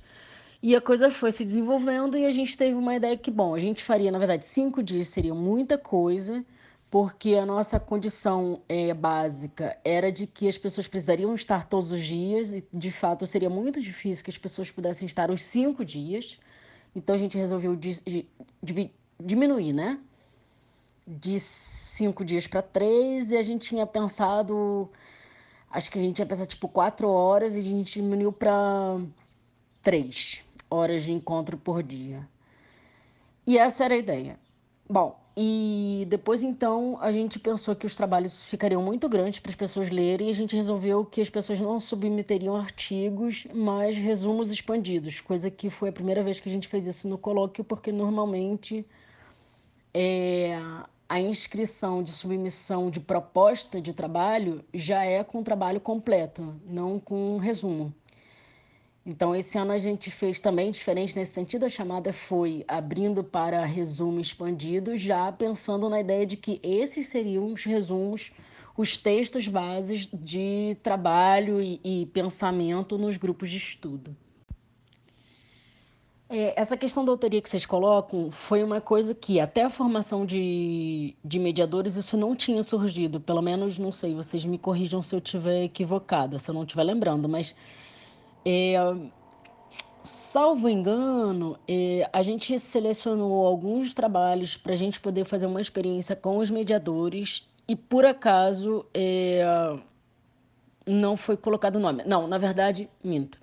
E 0.62 0.74
a 0.74 0.80
coisa 0.80 1.10
foi 1.10 1.30
se 1.30 1.44
desenvolvendo 1.44 2.16
e 2.16 2.24
a 2.24 2.30
gente 2.30 2.56
teve 2.56 2.74
uma 2.74 2.94
ideia 2.94 3.16
que, 3.16 3.30
bom, 3.30 3.54
a 3.54 3.58
gente 3.58 3.84
faria, 3.84 4.10
na 4.10 4.18
verdade, 4.18 4.44
cinco 4.44 4.82
dias 4.82 5.08
seria 5.08 5.34
muita 5.34 5.76
coisa, 5.78 6.44
porque 6.90 7.34
a 7.34 7.44
nossa 7.44 7.78
condição 7.78 8.62
é, 8.68 8.94
básica 8.94 9.76
era 9.84 10.10
de 10.10 10.26
que 10.26 10.48
as 10.48 10.56
pessoas 10.56 10.88
precisariam 10.88 11.34
estar 11.34 11.68
todos 11.68 11.92
os 11.92 12.02
dias, 12.02 12.52
e 12.52 12.64
de 12.72 12.90
fato 12.90 13.26
seria 13.26 13.50
muito 13.50 13.80
difícil 13.80 14.24
que 14.24 14.30
as 14.30 14.38
pessoas 14.38 14.70
pudessem 14.70 15.04
estar 15.06 15.30
os 15.30 15.42
cinco 15.42 15.84
dias. 15.84 16.38
Então 16.96 17.14
a 17.14 17.18
gente 17.18 17.37
resolveu 17.37 17.78
diminuir, 19.20 19.72
né? 19.72 19.98
De 21.06 21.40
cinco 21.40 22.24
dias 22.24 22.46
para 22.46 22.62
três, 22.62 23.30
e 23.30 23.37
a 23.37 23.42
gente 23.42 23.68
tinha 23.68 23.87
pensado. 23.87 24.88
Acho 25.74 25.90
que 25.90 25.98
a 25.98 26.02
gente 26.02 26.20
ia 26.20 26.26
pensar 26.26 26.46
tipo 26.46 26.68
quatro 26.68 27.08
horas 27.08 27.56
e 27.56 27.58
a 27.58 27.62
gente 27.62 27.94
diminuiu 27.94 28.30
para 28.30 28.96
três 29.82 30.40
horas 30.70 31.02
de 31.02 31.10
encontro 31.10 31.58
por 31.58 31.82
dia. 31.82 32.28
E 33.44 33.58
essa 33.58 33.84
era 33.84 33.94
a 33.94 33.96
ideia. 33.96 34.38
Bom, 34.88 35.18
e 35.37 36.06
depois 36.08 36.44
então 36.44 36.96
a 37.00 37.10
gente 37.10 37.40
pensou 37.40 37.74
que 37.74 37.87
os 37.87 37.96
trabalhos 37.96 38.44
ficariam 38.44 38.80
muito 38.80 39.08
grandes 39.08 39.40
para 39.40 39.50
as 39.50 39.56
pessoas 39.56 39.90
lerem 39.90 40.28
e 40.28 40.30
a 40.30 40.34
gente 40.34 40.54
resolveu 40.54 41.04
que 41.04 41.20
as 41.20 41.28
pessoas 41.28 41.60
não 41.60 41.80
submeteriam 41.80 42.54
artigos, 42.54 43.44
mas 43.52 43.96
resumos 43.96 44.52
expandidos, 44.52 45.20
coisa 45.20 45.50
que 45.50 45.70
foi 45.70 45.88
a 45.88 45.92
primeira 45.92 46.22
vez 46.22 46.38
que 46.38 46.48
a 46.48 46.52
gente 46.52 46.68
fez 46.68 46.87
isso 46.87 47.08
no 47.08 47.18
colóquio, 47.18 47.64
porque 47.64 47.90
normalmente 47.90 48.87
é, 49.92 50.56
a 51.14 51.20
inscrição 51.20 52.03
de 52.03 52.11
submissão 52.11 52.90
de 52.90 52.98
proposta 52.98 53.81
de 53.81 53.92
trabalho 53.92 54.64
já 54.74 55.05
é 55.05 55.22
com 55.22 55.44
trabalho 55.44 55.81
completo, 55.81 56.61
não 56.66 56.98
com 56.98 57.38
resumo. 57.38 57.94
Então, 59.07 59.33
esse 59.33 59.57
ano 59.57 59.70
a 59.70 59.79
gente 59.79 60.11
fez 60.11 60.40
também 60.40 60.72
diferente 60.72 61.14
nesse 61.14 61.33
sentido. 61.33 61.66
A 61.66 61.68
chamada 61.68 62.12
foi 62.12 62.64
abrindo 62.66 63.22
para 63.22 63.64
resumo 63.64 64.18
expandido, 64.18 64.96
já 64.96 65.31
pensando 65.31 65.88
na 65.88 66.00
ideia 66.00 66.27
de 66.27 66.37
que 66.37 66.59
esses 66.64 67.07
seriam 67.07 67.53
os 67.53 67.62
resumos, 67.62 68.33
os 68.77 68.98
textos 68.98 69.46
bases 69.46 70.09
de 70.12 70.77
trabalho 70.83 71.62
e, 71.62 71.81
e 71.85 72.07
pensamento 72.07 72.98
nos 72.98 73.16
grupos 73.16 73.53
de 73.53 73.59
estudo. 73.59 74.16
É, 76.28 76.58
essa 76.58 76.76
questão 76.76 77.04
da 77.04 77.12
autoria 77.12 77.40
que 77.40 77.48
vocês 77.48 77.66
colocam 77.66 78.30
foi 78.30 78.62
uma 78.62 78.80
coisa 78.80 79.14
que 79.14 79.38
até 79.38 79.62
a 79.62 79.70
formação 79.70 80.24
de, 80.24 81.14
de 81.22 81.38
mediadores 81.38 81.96
isso 81.96 82.16
não 82.16 82.34
tinha 82.34 82.62
surgido. 82.62 83.20
Pelo 83.20 83.42
menos, 83.42 83.78
não 83.78 83.92
sei, 83.92 84.14
vocês 84.14 84.44
me 84.44 84.58
corrijam 84.58 85.02
se 85.02 85.14
eu 85.14 85.18
estiver 85.18 85.64
equivocada, 85.64 86.38
se 86.38 86.50
eu 86.50 86.54
não 86.54 86.62
estiver 86.62 86.84
lembrando, 86.84 87.28
mas 87.28 87.54
é, 88.44 88.74
salvo 90.02 90.68
engano, 90.68 91.58
é, 91.68 92.08
a 92.12 92.22
gente 92.22 92.58
selecionou 92.58 93.46
alguns 93.46 93.92
trabalhos 93.94 94.56
para 94.56 94.72
a 94.72 94.76
gente 94.76 95.00
poder 95.00 95.24
fazer 95.24 95.46
uma 95.46 95.60
experiência 95.60 96.16
com 96.16 96.38
os 96.38 96.50
mediadores 96.50 97.46
e 97.68 97.76
por 97.76 98.04
acaso 98.04 98.84
é, 98.92 99.42
não 100.87 101.16
foi 101.16 101.37
colocado 101.37 101.76
o 101.76 101.80
nome. 101.80 102.02
Não, 102.04 102.26
na 102.26 102.38
verdade, 102.38 102.88
minto. 103.02 103.38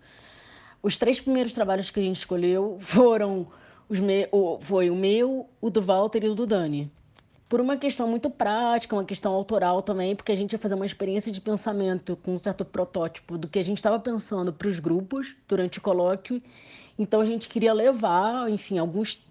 Os 0.82 0.98
três 0.98 1.20
primeiros 1.20 1.54
trabalhos 1.54 1.90
que 1.90 2.00
a 2.00 2.04
gente 2.04 2.18
escolheu 2.18 2.78
foram 2.82 3.48
os 3.88 4.00
me... 4.00 4.28
foi 4.62 4.90
o 4.90 4.96
meu, 4.96 5.50
o 5.60 5.70
do 5.70 5.82
Walter 5.82 6.24
e 6.24 6.30
o 6.30 6.36
do 6.36 6.46
Dani 6.48 6.92
por 7.52 7.60
uma 7.60 7.76
questão 7.76 8.08
muito 8.08 8.30
prática, 8.30 8.96
uma 8.96 9.04
questão 9.04 9.34
autoral 9.34 9.82
também, 9.82 10.16
porque 10.16 10.32
a 10.32 10.36
gente 10.36 10.54
ia 10.54 10.58
fazer 10.58 10.74
uma 10.74 10.86
experiência 10.86 11.34
de 11.34 11.42
pensamento 11.42 12.16
com 12.16 12.36
um 12.36 12.40
certo 12.40 12.64
protótipo 12.64 13.38
do 13.38 13.46
que 13.46 13.60
a 13.60 13.64
gente 13.64 13.76
estava 13.76 14.00
pensando 14.00 14.54
para 14.54 14.70
os 14.70 14.80
grupos 14.80 15.36
durante 15.50 15.78
o 15.78 15.82
colóquio. 15.82 16.42
Então 16.98 17.20
a 17.20 17.26
gente 17.26 17.50
queria 17.50 17.74
levar, 17.74 18.50
enfim, 18.50 18.78
alguns 18.78 19.22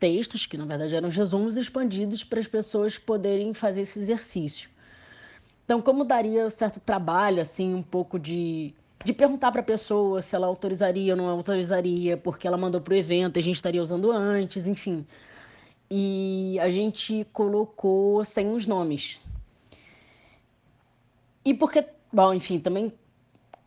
textos, 0.00 0.46
que 0.46 0.56
na 0.56 0.64
verdade 0.64 0.94
eram 0.94 1.10
resumos 1.10 1.54
expandidos, 1.54 2.24
para 2.24 2.40
as 2.40 2.46
pessoas 2.46 2.96
poderem 2.96 3.52
fazer 3.52 3.82
esse 3.82 3.98
exercício. 3.98 4.70
Então, 5.66 5.82
como 5.82 6.02
daria 6.02 6.48
certo 6.48 6.80
trabalho, 6.80 7.42
assim, 7.42 7.74
um 7.74 7.82
pouco 7.82 8.18
de, 8.18 8.72
de 9.04 9.12
perguntar 9.12 9.52
para 9.52 9.60
a 9.60 9.64
pessoa 9.64 10.20
se 10.20 10.34
ela 10.34 10.46
autorizaria 10.46 11.12
ou 11.12 11.16
não 11.16 11.28
autorizaria, 11.28 12.16
porque 12.16 12.46
ela 12.46 12.56
mandou 12.56 12.80
para 12.80 12.94
o 12.94 12.96
evento, 12.96 13.38
a 13.38 13.42
gente 13.42 13.56
estaria 13.56 13.82
usando 13.82 14.10
antes, 14.10 14.66
enfim 14.66 15.06
e 15.90 16.58
a 16.60 16.68
gente 16.68 17.26
colocou 17.32 18.24
sem 18.24 18.50
os 18.50 18.66
nomes. 18.66 19.20
E 21.44 21.54
porque, 21.54 21.86
bom, 22.12 22.34
enfim, 22.34 22.58
também 22.58 22.92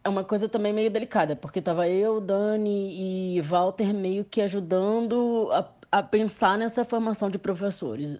é 0.03 0.09
uma 0.09 0.23
coisa 0.23 0.49
também 0.49 0.73
meio 0.73 0.91
delicada, 0.91 1.35
porque 1.35 1.61
tava 1.61 1.87
eu, 1.87 2.19
Dani 2.19 3.35
e 3.35 3.41
Walter 3.41 3.93
meio 3.93 4.25
que 4.25 4.41
ajudando 4.41 5.49
a, 5.51 5.69
a 5.91 6.03
pensar 6.03 6.57
nessa 6.57 6.83
formação 6.83 7.29
de 7.29 7.37
professores. 7.37 8.17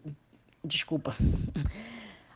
Desculpa. 0.63 1.15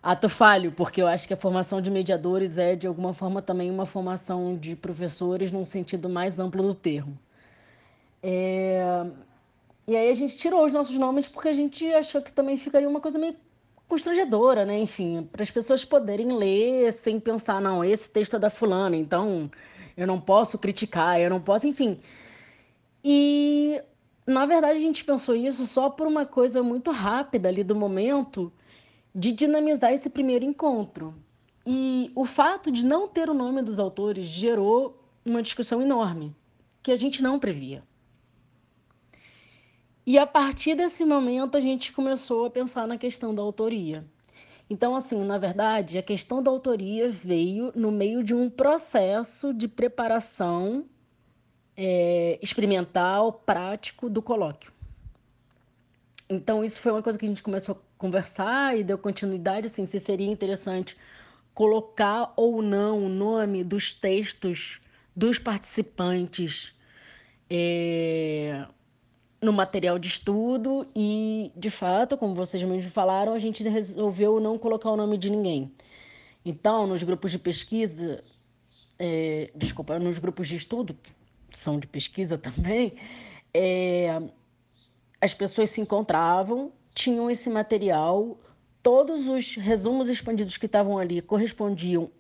Ato 0.04 0.28
falho, 0.28 0.74
porque 0.74 1.02
eu 1.02 1.08
acho 1.08 1.26
que 1.26 1.34
a 1.34 1.38
formação 1.38 1.80
de 1.80 1.90
mediadores 1.90 2.58
é, 2.58 2.76
de 2.76 2.86
alguma 2.86 3.14
forma, 3.14 3.42
também 3.42 3.72
uma 3.72 3.86
formação 3.86 4.58
de 4.58 4.76
professores 4.76 5.50
num 5.50 5.64
sentido 5.64 6.10
mais 6.10 6.38
amplo 6.38 6.62
do 6.62 6.76
termo. 6.76 7.18
É, 8.22 9.06
e 9.88 9.96
aí 9.96 10.10
a 10.10 10.14
gente 10.14 10.36
tirou 10.36 10.66
os 10.66 10.74
nossos 10.74 10.98
nomes 10.98 11.26
porque 11.26 11.48
a 11.48 11.54
gente 11.54 11.86
achou 11.94 12.22
que 12.22 12.34
também 12.34 12.58
ficaria 12.58 12.90
uma 12.90 13.00
coisa 13.00 13.18
meio 13.18 13.38
constrangedora, 13.88 14.66
né? 14.66 14.78
Enfim, 14.78 15.24
para 15.32 15.42
as 15.42 15.50
pessoas 15.50 15.86
poderem 15.86 16.36
ler 16.36 16.92
sem 16.92 17.18
pensar, 17.18 17.62
não, 17.62 17.82
esse 17.82 18.10
texto 18.10 18.36
é 18.36 18.40
da 18.40 18.50
fulana, 18.50 18.98
então 18.98 19.50
eu 19.96 20.06
não 20.06 20.20
posso 20.20 20.58
criticar, 20.58 21.18
eu 21.18 21.30
não 21.30 21.40
posso, 21.40 21.66
enfim. 21.66 21.98
E 23.02 23.82
na 24.28 24.46
verdade 24.46 24.80
a 24.80 24.82
gente 24.82 25.06
pensou 25.06 25.34
isso 25.34 25.66
só 25.66 25.90
por 25.90 26.08
uma 26.08 26.26
coisa 26.26 26.62
muito 26.62 26.92
rápida 26.92 27.48
ali 27.48 27.64
do 27.64 27.76
momento 27.76 28.52
de 29.14 29.32
dinamizar 29.32 29.94
esse 29.94 30.10
primeiro 30.10 30.44
encontro. 30.46 31.14
E 31.66 32.12
o 32.16 32.26
fato 32.26 32.72
de 32.72 32.86
não 32.86 33.08
ter 33.08 33.30
o 33.30 33.34
nome 33.34 33.62
dos 33.62 33.80
autores 33.80 34.26
gerou 34.26 35.02
uma 35.26 35.42
discussão 35.42 35.82
enorme 35.82 36.36
que 36.82 36.92
a 36.92 36.96
gente 36.96 37.24
não 37.24 37.40
previa. 37.40 37.84
E 40.06 40.18
a 40.18 40.28
partir 40.28 40.76
desse 40.76 41.06
momento 41.06 41.56
a 41.56 41.62
gente 41.62 41.94
começou 41.94 42.46
a 42.46 42.50
pensar 42.50 42.86
na 42.86 42.98
questão 42.98 43.34
da 43.34 43.42
autoria. 43.42 44.06
Então, 44.70 44.96
assim, 44.96 45.24
na 45.24 45.38
verdade, 45.38 45.98
a 45.98 46.04
questão 46.04 46.42
da 46.42 46.50
autoria 46.52 47.10
veio 47.10 47.72
no 47.76 47.92
meio 47.92 48.24
de 48.24 48.34
um 48.34 48.50
processo 48.50 49.54
de 49.54 49.68
preparação 49.68 50.86
é, 51.78 52.38
experimental, 52.42 53.32
prático 53.32 54.10
do 54.10 54.22
colóquio. 54.22 54.74
Então, 56.30 56.64
isso 56.64 56.80
foi 56.80 56.92
uma 56.92 57.04
coisa 57.04 57.18
que 57.18 57.26
a 57.26 57.30
gente 57.30 57.44
começou 57.44 57.82
conversar 58.04 58.78
e 58.78 58.84
deu 58.84 58.98
continuidade, 58.98 59.68
assim, 59.68 59.86
se 59.86 59.98
seria 59.98 60.30
interessante 60.30 60.98
colocar 61.54 62.34
ou 62.36 62.62
não 62.62 63.06
o 63.06 63.08
nome 63.08 63.64
dos 63.64 63.94
textos 63.94 64.82
dos 65.16 65.40
participantes 65.40 66.76
é, 67.50 68.68
no 69.42 69.54
material 69.54 69.98
de 69.98 70.10
estudo 70.10 70.86
e, 70.94 71.50
de 71.56 71.70
fato, 71.70 72.18
como 72.18 72.36
vocês 72.36 72.62
mesmos 72.62 72.92
falaram, 72.92 73.34
a 73.34 73.40
gente 73.40 73.64
resolveu 73.64 74.38
não 74.38 74.58
colocar 74.58 74.90
o 74.92 74.98
nome 74.98 75.18
de 75.18 75.30
ninguém. 75.30 75.72
Então, 76.44 76.86
nos 76.86 77.02
grupos 77.04 77.32
de 77.32 77.40
pesquisa, 77.40 78.22
é, 79.00 79.50
desculpa, 79.56 79.98
nos 79.98 80.20
grupos 80.20 80.50
de 80.50 80.58
estudo, 80.58 80.94
que 81.50 81.58
são 81.58 81.80
de 81.80 81.88
pesquisa 81.88 82.36
também, 82.38 82.98
é, 83.54 84.22
as 85.22 85.34
pessoas 85.34 85.70
se 85.70 85.80
encontravam, 85.80 86.70
tinham 86.94 87.30
esse 87.30 87.50
material, 87.50 88.38
todos 88.82 89.28
os 89.28 89.56
resumos 89.56 90.10
expandidos 90.10 90.58
que 90.58 90.66
estavam 90.66 90.98
ali 90.98 91.22
correspondiam 91.22 92.12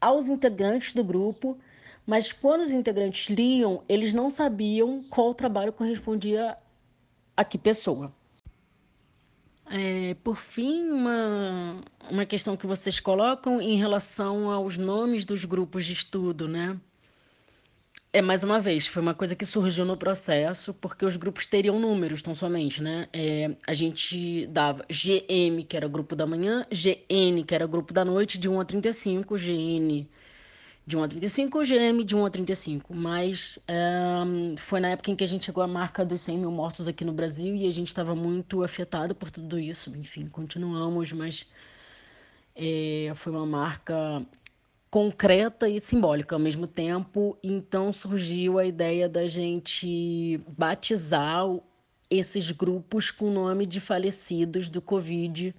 aos 0.00 0.28
integrantes 0.28 0.92
do 0.92 1.02
grupo 1.02 1.58
mas 2.06 2.32
quando 2.32 2.62
os 2.62 2.70
integrantes 2.70 3.34
liam, 3.34 3.82
eles 3.88 4.12
não 4.12 4.28
sabiam 4.30 5.02
qual 5.04 5.34
trabalho 5.34 5.72
correspondia 5.72 6.56
a 7.36 7.44
que 7.44 7.56
pessoa. 7.56 8.12
É, 9.66 10.14
por 10.22 10.36
fim, 10.36 10.90
uma, 10.90 11.80
uma 12.10 12.26
questão 12.26 12.56
que 12.56 12.66
vocês 12.66 13.00
colocam 13.00 13.60
em 13.62 13.78
relação 13.78 14.50
aos 14.50 14.76
nomes 14.76 15.24
dos 15.24 15.46
grupos 15.46 15.86
de 15.86 15.94
estudo, 15.94 16.46
né? 16.46 16.78
É 18.14 18.22
mais 18.22 18.44
uma 18.44 18.60
vez, 18.60 18.86
foi 18.86 19.02
uma 19.02 19.12
coisa 19.12 19.34
que 19.34 19.44
surgiu 19.44 19.84
no 19.84 19.96
processo, 19.96 20.72
porque 20.72 21.04
os 21.04 21.16
grupos 21.16 21.46
teriam 21.46 21.80
números 21.80 22.22
tão 22.22 22.32
somente, 22.32 22.80
né? 22.80 23.08
É, 23.12 23.56
a 23.66 23.74
gente 23.74 24.46
dava 24.46 24.84
GM, 24.88 25.64
que 25.68 25.76
era 25.76 25.88
grupo 25.88 26.14
da 26.14 26.24
manhã, 26.24 26.64
GN, 26.70 27.42
que 27.44 27.52
era 27.52 27.66
grupo 27.66 27.92
da 27.92 28.04
noite, 28.04 28.38
de 28.38 28.48
1 28.48 28.60
a 28.60 28.64
35, 28.64 29.36
GN 29.36 30.06
de 30.86 30.96
1 30.96 31.02
a 31.02 31.08
35, 31.08 31.64
GM 31.64 32.04
de 32.04 32.14
1 32.14 32.24
a 32.24 32.30
35. 32.30 32.94
Mas 32.94 33.58
foi 34.58 34.78
na 34.78 34.90
época 34.90 35.10
em 35.10 35.16
que 35.16 35.24
a 35.24 35.28
gente 35.28 35.46
chegou 35.46 35.64
à 35.64 35.66
marca 35.66 36.04
dos 36.04 36.20
100 36.20 36.38
mil 36.38 36.52
mortos 36.52 36.86
aqui 36.86 37.04
no 37.04 37.12
Brasil 37.12 37.56
e 37.56 37.66
a 37.66 37.72
gente 37.72 37.88
estava 37.88 38.14
muito 38.14 38.62
afetado 38.62 39.12
por 39.12 39.28
tudo 39.28 39.58
isso. 39.58 39.90
Enfim, 39.96 40.28
continuamos, 40.28 41.10
mas 41.12 41.46
é, 42.54 43.12
foi 43.16 43.32
uma 43.32 43.46
marca 43.46 44.24
concreta 44.94 45.68
e 45.68 45.80
simbólica 45.80 46.36
ao 46.36 46.40
mesmo 46.40 46.68
tempo. 46.68 47.36
Então 47.42 47.92
surgiu 47.92 48.60
a 48.60 48.64
ideia 48.64 49.08
da 49.08 49.26
gente 49.26 50.40
batizar 50.56 51.44
esses 52.08 52.52
grupos 52.52 53.10
com 53.10 53.24
o 53.24 53.32
nome 53.32 53.66
de 53.66 53.80
falecidos 53.80 54.70
do 54.70 54.80
Covid 54.80 55.52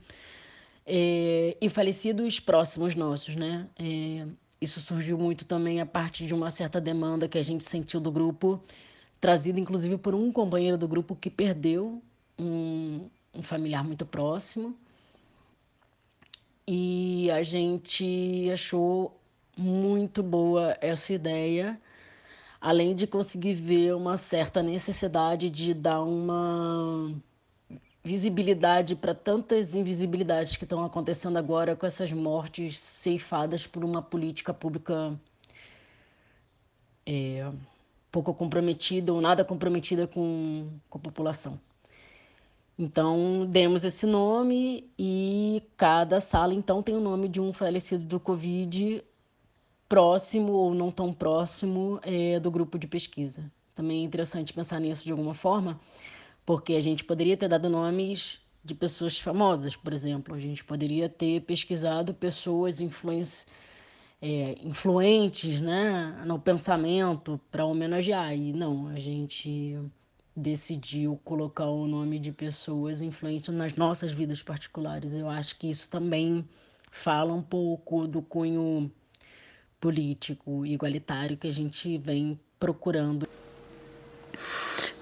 é, 0.85 1.57
e 1.59 1.67
falecidos 1.67 2.39
próximos 2.39 2.95
nossos, 2.95 3.35
né? 3.35 3.67
É, 3.77 4.25
isso 4.61 4.79
surgiu 4.79 5.17
muito 5.17 5.43
também 5.43 5.81
a 5.81 5.85
partir 5.85 6.27
de 6.27 6.33
uma 6.33 6.49
certa 6.49 6.79
demanda 6.79 7.27
que 7.27 7.37
a 7.37 7.43
gente 7.43 7.65
sentiu 7.65 7.99
do 7.99 8.13
grupo, 8.13 8.63
trazida 9.19 9.59
inclusive 9.59 9.97
por 9.97 10.15
um 10.15 10.31
companheiro 10.31 10.77
do 10.77 10.87
grupo 10.87 11.13
que 11.13 11.29
perdeu 11.29 12.01
um, 12.39 13.09
um 13.33 13.41
familiar 13.41 13.83
muito 13.83 14.05
próximo. 14.05 14.73
E 16.65 17.29
a 17.29 17.43
gente 17.43 18.49
achou 18.51 19.13
muito 19.57 20.21
boa 20.21 20.77
essa 20.81 21.13
ideia, 21.13 21.79
além 22.59 22.95
de 22.95 23.07
conseguir 23.07 23.53
ver 23.53 23.95
uma 23.95 24.17
certa 24.17 24.61
necessidade 24.61 25.49
de 25.49 25.73
dar 25.73 26.01
uma 26.01 27.15
visibilidade 28.03 28.95
para 28.95 29.15
tantas 29.15 29.73
invisibilidades 29.73 30.55
que 30.57 30.63
estão 30.63 30.85
acontecendo 30.85 31.37
agora 31.37 31.75
com 31.75 31.85
essas 31.85 32.11
mortes 32.11 32.77
ceifadas 32.77 33.65
por 33.65 33.83
uma 33.83 34.01
política 34.01 34.53
pública 34.53 35.19
é, 37.05 37.51
pouco 38.11 38.33
comprometida 38.33 39.11
ou 39.11 39.19
nada 39.19 39.43
comprometida 39.43 40.07
com, 40.07 40.69
com 40.89 40.97
a 40.97 41.01
população. 41.01 41.59
Então, 42.77 43.45
demos 43.49 43.83
esse 43.83 44.05
nome 44.05 44.89
e 44.99 45.63
cada 45.77 46.19
sala, 46.19 46.53
então, 46.53 46.83
tem 46.83 46.95
o 46.95 46.99
nome 46.99 47.29
de 47.29 47.39
um 47.39 47.53
falecido 47.53 48.03
do 48.03 48.19
Covid 48.19 49.03
próximo 49.87 50.53
ou 50.53 50.73
não 50.73 50.91
tão 50.91 51.13
próximo 51.13 51.99
é, 52.03 52.39
do 52.39 52.49
grupo 52.49 52.77
de 52.77 52.87
pesquisa. 52.87 53.51
Também 53.73 54.01
é 54.01 54.03
interessante 54.03 54.53
pensar 54.53 54.79
nisso 54.79 55.03
de 55.03 55.11
alguma 55.11 55.33
forma, 55.33 55.79
porque 56.45 56.73
a 56.73 56.81
gente 56.81 57.03
poderia 57.03 57.35
ter 57.35 57.47
dado 57.47 57.69
nomes 57.69 58.39
de 58.63 58.73
pessoas 58.73 59.19
famosas, 59.19 59.75
por 59.75 59.93
exemplo. 59.93 60.33
A 60.33 60.39
gente 60.39 60.63
poderia 60.63 61.07
ter 61.07 61.41
pesquisado 61.41 62.13
pessoas 62.13 62.81
influência, 62.81 63.45
é, 64.21 64.55
influentes 64.63 65.61
né, 65.61 66.23
no 66.25 66.39
pensamento 66.39 67.39
para 67.51 67.65
homenagear. 67.65 68.33
E 68.33 68.53
não, 68.53 68.87
a 68.87 68.99
gente 68.99 69.77
decidiu 70.35 71.19
colocar 71.23 71.67
o 71.67 71.87
nome 71.87 72.17
de 72.17 72.31
pessoas 72.31 73.01
influentes 73.01 73.53
nas 73.53 73.75
nossas 73.75 74.13
vidas 74.13 74.41
particulares. 74.41 75.13
Eu 75.13 75.29
acho 75.29 75.57
que 75.57 75.69
isso 75.69 75.89
também 75.89 76.47
fala 76.91 77.33
um 77.33 77.41
pouco 77.41 78.07
do 78.07 78.21
cunho 78.21 78.91
político 79.79 80.65
igualitário 80.65 81.37
que 81.37 81.47
a 81.47 81.53
gente 81.53 81.97
vem 81.97 82.39
procurando. 82.59 83.27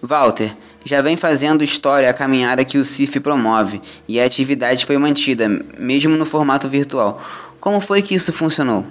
Walter, 0.01 0.55
já 0.85 1.01
vem 1.01 1.15
fazendo 1.15 1.63
história 1.63 2.09
a 2.09 2.13
caminhada 2.13 2.65
que 2.65 2.77
o 2.77 2.83
CIF 2.83 3.19
promove 3.19 3.81
e 4.07 4.19
a 4.19 4.25
atividade 4.25 4.85
foi 4.85 4.97
mantida, 4.97 5.47
mesmo 5.47 6.17
no 6.17 6.25
formato 6.25 6.67
virtual. 6.67 7.21
Como 7.59 7.79
foi 7.79 8.01
que 8.01 8.13
isso 8.13 8.33
funcionou? 8.33 8.85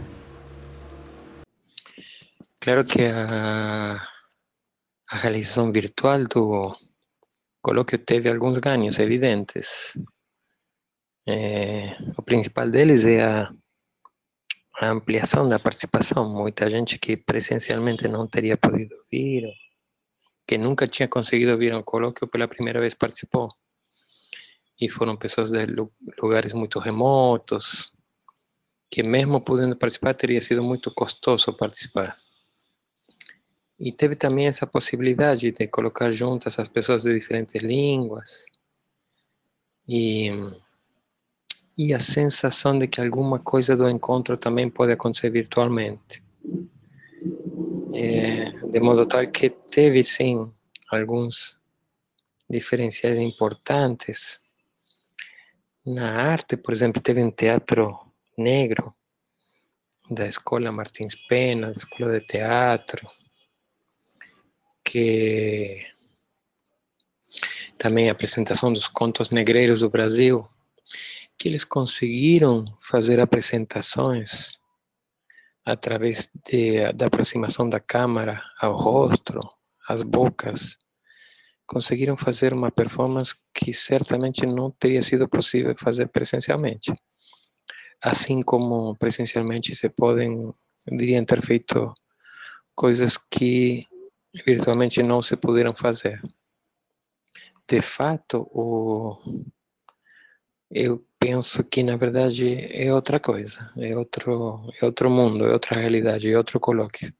Claro 2.60 2.84
que 2.84 3.02
a, 3.02 4.00
a 5.10 5.16
realização 5.16 5.70
virtual 5.70 6.24
do 6.24 6.72
colóquio 7.60 7.98
teve 7.98 8.30
alguns 8.30 8.56
ganhos 8.58 8.98
evidentes. 8.98 9.98
É, 11.26 11.96
o 12.16 12.22
principal 12.22 12.70
deles 12.70 13.04
é 13.04 13.22
a 13.22 13.52
a 14.76 14.88
ampliação 14.88 15.48
da 15.48 15.58
participação. 15.58 16.28
Muita 16.28 16.68
gente 16.70 16.98
que 16.98 17.16
presencialmente 17.16 18.08
não 18.08 18.26
teria 18.26 18.56
podido 18.56 18.94
vir, 19.10 19.44
que 20.46 20.56
nunca 20.58 20.86
tinha 20.86 21.08
conseguido 21.08 21.56
vir 21.58 21.72
ao 21.72 21.82
colóquio 21.82 22.26
pela 22.26 22.48
primeira 22.48 22.80
vez 22.80 22.94
participou. 22.94 23.48
E 24.80 24.88
foram 24.88 25.16
pessoas 25.16 25.50
de 25.50 25.66
lugares 26.20 26.52
muito 26.52 26.78
remotos, 26.78 27.92
que 28.90 29.02
mesmo 29.02 29.40
podendo 29.40 29.76
participar 29.76 30.14
teria 30.14 30.40
sido 30.40 30.62
muito 30.62 30.92
custoso 30.92 31.56
participar. 31.56 32.16
E 33.78 33.92
teve 33.92 34.14
também 34.14 34.46
essa 34.46 34.66
possibilidade 34.66 35.50
de 35.50 35.66
colocar 35.66 36.10
juntas 36.12 36.58
as 36.58 36.68
pessoas 36.68 37.02
de 37.02 37.12
diferentes 37.18 37.60
línguas. 37.62 38.46
E 39.88 40.30
e 41.76 41.94
a 41.94 42.00
sensação 42.00 42.78
de 42.78 42.86
que 42.86 43.00
alguma 43.00 43.38
coisa 43.38 43.76
do 43.76 43.88
encontro 43.88 44.36
também 44.36 44.68
pode 44.68 44.92
acontecer 44.92 45.30
virtualmente. 45.30 46.22
É, 47.94 48.50
de 48.66 48.80
modo 48.80 49.06
tal 49.06 49.26
que 49.30 49.50
teve 49.50 50.02
sim 50.02 50.50
alguns 50.90 51.60
diferenciais 52.48 53.18
importantes. 53.18 54.40
Na 55.84 56.10
arte, 56.10 56.56
por 56.56 56.72
exemplo, 56.72 57.00
teve 57.00 57.22
um 57.22 57.30
teatro 57.30 57.98
negro 58.36 58.94
da 60.10 60.26
Escola 60.26 60.70
Martins 60.70 61.14
Pena, 61.14 61.72
da 61.72 61.78
Escola 61.78 62.18
de 62.18 62.26
Teatro, 62.26 63.06
que 64.84 65.86
também 67.78 68.08
a 68.08 68.12
apresentação 68.12 68.72
dos 68.72 68.86
contos 68.86 69.30
negreiros 69.30 69.80
do 69.80 69.90
Brasil, 69.90 70.46
que 71.42 71.48
eles 71.48 71.64
conseguiram 71.64 72.64
fazer 72.80 73.18
apresentações 73.18 74.60
através 75.66 76.30
de, 76.48 76.92
da 76.92 77.06
aproximação 77.06 77.68
da 77.68 77.80
câmera 77.80 78.40
ao 78.60 78.76
rosto, 78.76 79.40
às 79.88 80.04
bocas, 80.04 80.78
conseguiram 81.66 82.16
fazer 82.16 82.54
uma 82.54 82.70
performance 82.70 83.34
que 83.52 83.72
certamente 83.72 84.46
não 84.46 84.70
teria 84.70 85.02
sido 85.02 85.28
possível 85.28 85.74
fazer 85.76 86.06
presencialmente. 86.10 86.92
Assim 88.00 88.40
como 88.40 88.96
presencialmente 88.96 89.74
se 89.74 89.88
podem, 89.88 90.54
diriam 90.86 91.24
ter 91.24 91.42
feito 91.42 91.92
coisas 92.72 93.16
que 93.16 93.84
virtualmente 94.46 95.02
não 95.02 95.20
se 95.20 95.36
puderam 95.36 95.74
fazer. 95.74 96.22
De 97.68 97.82
fato, 97.82 98.48
o, 98.52 99.18
eu 100.70 101.04
penso 101.22 101.62
que 101.62 101.84
na 101.84 101.96
verdade 101.96 102.66
é 102.72 102.92
outra 102.92 103.20
coisa, 103.20 103.72
é 103.76 103.96
outro, 103.96 104.68
é 104.80 104.84
outro 104.84 105.08
mundo, 105.08 105.46
é 105.46 105.52
outra 105.52 105.78
realidade, 105.78 106.28
é 106.28 106.36
outro 106.36 106.58
colóquio. 106.58 107.14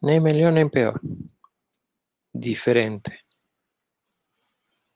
Nem 0.00 0.18
melhor 0.18 0.50
nem 0.50 0.66
pior. 0.66 0.98
Diferente. 2.34 3.12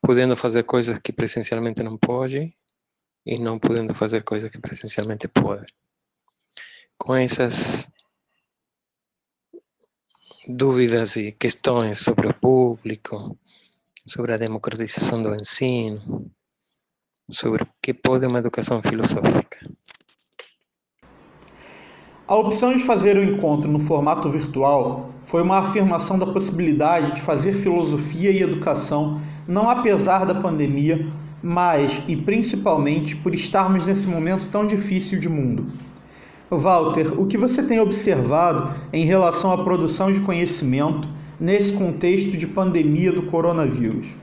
Podendo 0.01 0.35
fazer 0.35 0.63
coisas 0.63 0.97
que 0.97 1.13
presencialmente 1.13 1.83
não 1.83 1.97
pode 1.97 2.55
e 3.23 3.37
não 3.37 3.59
podendo 3.59 3.93
fazer 3.93 4.23
coisas 4.23 4.49
que 4.49 4.59
presencialmente 4.59 5.27
pode. 5.27 5.71
Com 6.97 7.15
essas 7.15 7.87
dúvidas 10.47 11.15
e 11.15 11.31
questões 11.31 11.99
sobre 11.99 12.27
o 12.27 12.33
público, 12.33 13.37
sobre 14.07 14.33
a 14.33 14.37
democratização 14.37 15.21
do 15.21 15.35
ensino, 15.35 16.31
sobre 17.29 17.63
o 17.63 17.67
que 17.81 17.93
pode 17.93 18.25
uma 18.25 18.39
educação 18.39 18.81
filosófica. 18.81 19.57
A 22.27 22.35
opção 22.35 22.75
de 22.75 22.83
fazer 22.83 23.17
o 23.17 23.23
encontro 23.23 23.71
no 23.71 23.79
formato 23.79 24.29
virtual 24.29 25.11
foi 25.23 25.43
uma 25.43 25.59
afirmação 25.59 26.17
da 26.17 26.25
possibilidade 26.25 27.13
de 27.13 27.21
fazer 27.21 27.53
filosofia 27.53 28.31
e 28.31 28.41
educação 28.41 29.21
não 29.47 29.69
apesar 29.69 30.25
da 30.25 30.33
pandemia, 30.33 31.05
mas 31.41 32.01
e 32.07 32.15
principalmente 32.15 33.15
por 33.15 33.33
estarmos 33.33 33.85
nesse 33.85 34.07
momento 34.07 34.47
tão 34.51 34.65
difícil 34.65 35.19
de 35.19 35.29
mundo. 35.29 35.67
Walter, 36.49 37.19
o 37.19 37.27
que 37.27 37.37
você 37.37 37.61
tem 37.61 37.79
observado 37.79 38.73
em 38.91 39.05
relação 39.05 39.51
à 39.51 39.63
produção 39.63 40.11
de 40.11 40.21
conhecimento 40.21 41.07
nesse 41.39 41.73
contexto 41.73 42.37
de 42.37 42.47
pandemia 42.47 43.11
do 43.11 43.23
coronavírus? 43.23 44.15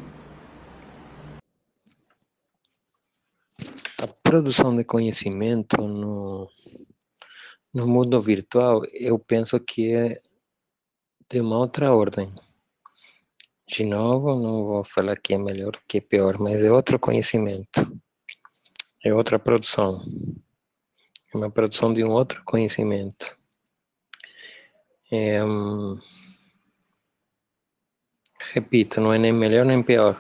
Produção 4.33 4.75
de 4.75 4.83
conhecimento 4.83 5.77
no, 5.77 6.49
no 7.75 7.87
mundo 7.87 8.19
virtual, 8.19 8.83
eu 8.95 9.19
penso 9.19 9.61
que 9.61 9.93
é 9.93 10.23
de 11.29 11.39
uma 11.39 11.59
outra 11.59 11.95
ordem. 11.95 12.35
De 13.69 13.85
novo, 13.85 14.35
não 14.35 14.65
vou 14.65 14.85
falar 14.85 15.19
que 15.19 15.35
é 15.35 15.39
melhor 15.39 15.73
que 15.87 15.99
é 15.99 16.01
pior, 16.01 16.39
mas 16.39 16.65
é 16.65 16.73
outro 16.73 16.99
conhecimento, 16.99 17.95
é 19.05 19.13
outra 19.13 19.39
produção, 19.39 20.03
é 21.35 21.37
uma 21.37 21.51
produção 21.51 21.93
de 21.93 22.03
um 22.03 22.13
outro 22.13 22.43
conhecimento. 22.47 23.39
É, 25.11 25.45
hum, 25.45 25.99
repito, 28.55 28.99
não 28.99 29.13
é 29.13 29.19
nem 29.19 29.31
melhor 29.35 29.67
nem 29.67 29.83
pior. 29.83 30.19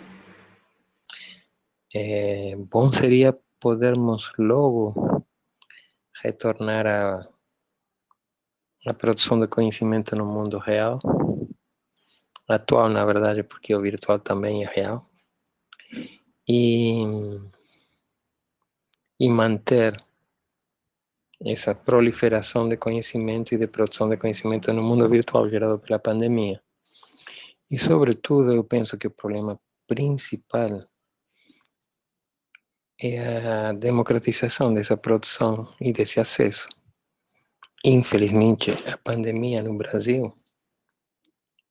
É, 1.94 2.54
bom 2.56 2.92
seria 2.92 3.34
podermos 3.62 4.32
logo 4.36 4.92
retornar 6.20 6.84
a, 6.84 7.20
a 8.84 8.92
produção 8.92 9.38
de 9.38 9.46
conhecimento 9.46 10.16
no 10.16 10.26
mundo 10.26 10.58
real, 10.58 10.98
atual 12.48 12.88
na 12.88 13.04
verdade, 13.04 13.44
porque 13.44 13.72
o 13.72 13.80
virtual 13.80 14.18
também 14.18 14.64
é 14.64 14.66
real, 14.66 15.08
e, 16.48 17.04
e 19.20 19.28
manter 19.28 19.96
essa 21.44 21.72
proliferação 21.72 22.68
de 22.68 22.76
conhecimento 22.76 23.54
e 23.54 23.58
de 23.58 23.68
produção 23.68 24.08
de 24.08 24.16
conhecimento 24.16 24.72
no 24.72 24.82
mundo 24.82 25.08
virtual 25.08 25.48
gerado 25.48 25.78
pela 25.78 26.00
pandemia. 26.00 26.60
E, 27.70 27.78
sobretudo, 27.78 28.52
eu 28.52 28.64
penso 28.64 28.98
que 28.98 29.06
o 29.06 29.10
problema 29.10 29.58
principal 29.86 30.80
é 33.02 33.68
a 33.68 33.72
democratização 33.72 34.72
dessa 34.72 34.96
produção 34.96 35.68
e 35.80 35.92
desse 35.92 36.20
acesso. 36.20 36.68
Infelizmente, 37.84 38.70
a 38.86 38.96
pandemia 38.96 39.62
no 39.62 39.76
Brasil 39.76 40.32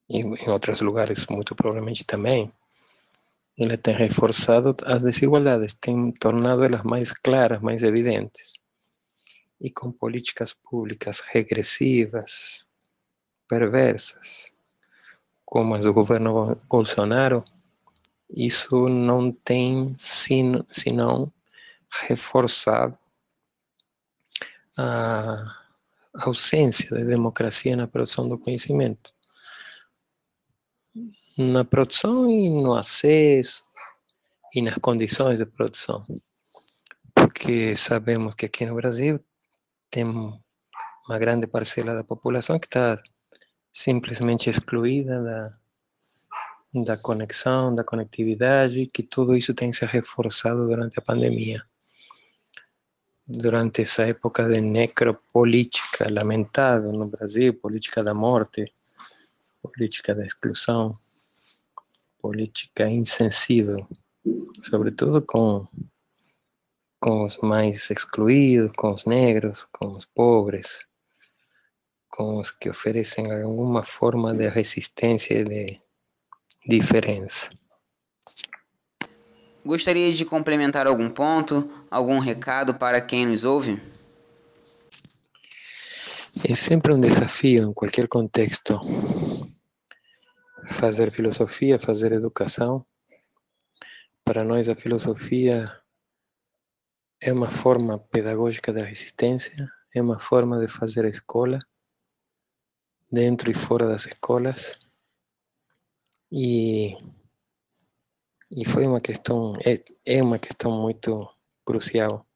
e 0.08 0.18
em 0.18 0.50
outros 0.50 0.82
lugares 0.82 1.26
muito 1.26 1.54
provavelmente 1.54 2.04
também, 2.04 2.52
ela 3.58 3.78
tem 3.78 3.94
reforçado 3.94 4.76
as 4.84 5.02
desigualdades, 5.02 5.74
tem 5.74 6.12
tornado 6.12 6.64
elas 6.64 6.82
mais 6.82 7.10
claras, 7.10 7.62
mais 7.62 7.82
evidentes. 7.82 8.52
E 9.58 9.70
com 9.70 9.90
políticas 9.90 10.52
públicas 10.52 11.20
regressivas, 11.20 12.66
perversas, 13.48 14.52
como 15.46 15.74
as 15.74 15.84
do 15.84 15.92
governo 15.94 16.56
Bolsonaro, 16.68 17.44
isso 18.34 18.88
não 18.88 19.30
tem 19.30 19.94
senão 19.98 21.32
reforçado 22.08 22.98
a 24.76 25.54
ausência 26.14 26.96
de 26.96 27.04
democracia 27.04 27.76
na 27.76 27.86
produção 27.86 28.28
do 28.28 28.38
conhecimento. 28.38 29.12
Na 31.36 31.64
produção 31.64 32.30
e 32.30 32.48
no 32.48 32.74
acesso 32.74 33.64
e 34.54 34.62
nas 34.62 34.78
condições 34.78 35.38
de 35.38 35.46
produção. 35.46 36.06
Porque 37.14 37.76
sabemos 37.76 38.34
que 38.34 38.46
aqui 38.46 38.66
no 38.66 38.74
Brasil 38.74 39.20
tem 39.90 40.04
uma 40.04 41.18
grande 41.18 41.46
parcela 41.46 41.94
da 41.94 42.04
população 42.04 42.58
que 42.58 42.66
está 42.66 43.02
simplesmente 43.72 44.50
excluída 44.50 45.22
da, 45.22 45.58
da 46.72 46.96
conexão, 46.96 47.74
da 47.74 47.84
conectividade, 47.84 48.86
que 48.86 49.02
tudo 49.02 49.36
isso 49.36 49.52
tem 49.52 49.72
se 49.72 49.84
reforçado 49.84 50.66
durante 50.66 50.98
a 50.98 51.02
pandemia. 51.02 51.62
Durante 53.26 53.82
essa 53.82 54.04
época 54.04 54.48
de 54.48 54.60
necropolítica 54.60 56.10
lamentável 56.10 56.92
no 56.92 57.06
Brasil, 57.06 57.52
política 57.54 58.02
da 58.02 58.14
morte, 58.14 58.72
política 59.62 60.14
da 60.14 60.24
exclusão, 60.24 60.98
política 62.18 62.88
insensível, 62.88 63.86
sobretudo 64.62 65.20
com, 65.20 65.66
com 66.98 67.24
os 67.24 67.36
mais 67.38 67.90
excluídos, 67.90 68.72
com 68.76 68.92
os 68.92 69.04
negros, 69.04 69.66
com 69.72 69.88
os 69.90 70.06
pobres, 70.06 70.86
com 72.08 72.38
os 72.38 72.50
que 72.50 72.70
oferecem 72.70 73.30
alguma 73.30 73.84
forma 73.84 74.34
de 74.34 74.48
resistência 74.48 75.34
e 75.34 75.44
de 75.44 75.81
diferença. 76.66 77.50
Gostaria 79.64 80.12
de 80.12 80.24
complementar 80.24 80.86
algum 80.86 81.08
ponto, 81.08 81.70
algum 81.90 82.18
recado 82.18 82.74
para 82.74 83.00
quem 83.00 83.26
nos 83.26 83.44
ouve? 83.44 83.80
É 86.48 86.54
sempre 86.54 86.92
um 86.92 87.00
desafio 87.00 87.70
em 87.70 87.72
qualquer 87.72 88.08
contexto 88.08 88.80
fazer 90.70 91.12
filosofia, 91.12 91.78
fazer 91.78 92.12
educação. 92.12 92.84
Para 94.24 94.42
nós, 94.42 94.68
a 94.68 94.74
filosofia 94.74 95.70
é 97.20 97.32
uma 97.32 97.50
forma 97.50 97.98
pedagógica 97.98 98.72
da 98.72 98.82
resistência, 98.82 99.54
é 99.94 100.02
uma 100.02 100.18
forma 100.18 100.58
de 100.58 100.66
fazer 100.66 101.04
a 101.04 101.08
escola, 101.08 101.58
dentro 103.10 103.50
e 103.50 103.54
fora 103.54 103.86
das 103.86 104.06
escolas. 104.06 104.78
E, 106.34 106.96
e 108.50 108.64
foi 108.66 108.86
uma 108.86 109.02
questão, 109.02 109.52
é, 109.66 109.84
é 110.06 110.22
uma 110.22 110.38
questão 110.38 110.72
muito 110.72 111.28
crucial. 111.62 112.26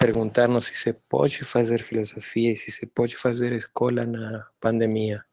Perguntar-nos 0.00 0.66
se 0.66 0.74
se 0.74 0.92
pode 0.92 1.44
fazer 1.44 1.80
filosofia 1.80 2.50
e 2.50 2.56
se 2.56 2.72
se 2.72 2.86
pode 2.86 3.16
fazer 3.16 3.52
escola 3.52 4.04
na 4.04 4.48
pandemia 4.58 5.24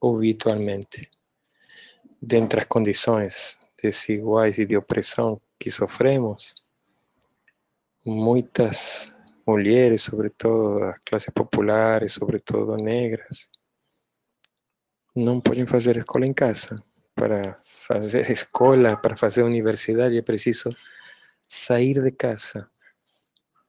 ou 0.00 0.18
virtualmente, 0.18 1.08
dentro 2.20 2.58
das 2.58 2.66
condições 2.66 3.60
desiguais 3.80 4.58
e 4.58 4.66
de 4.66 4.76
opressão 4.76 5.40
que 5.56 5.70
sofremos, 5.70 6.52
muitas 8.04 9.16
mulheres, 9.46 10.02
sobretudo 10.02 10.82
as 10.82 10.98
classes 11.04 11.32
populares, 11.32 12.14
sobretudo 12.14 12.76
negras, 12.76 13.48
não 15.14 15.40
podem 15.40 15.66
fazer 15.66 15.96
escola 15.96 16.26
em 16.26 16.32
casa. 16.32 16.76
Para 17.14 17.56
fazer 17.62 18.30
escola, 18.30 18.96
para 18.96 19.16
fazer 19.16 19.42
universidade, 19.42 20.16
é 20.16 20.22
preciso 20.22 20.70
sair 21.46 22.02
de 22.02 22.12
casa, 22.12 22.70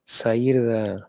sair 0.04 0.64
da 0.64 1.08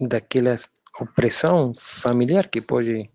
daquela 0.00 0.54
opressão 1.00 1.74
familiar 1.74 2.48
que 2.48 2.60
pode 2.62 3.10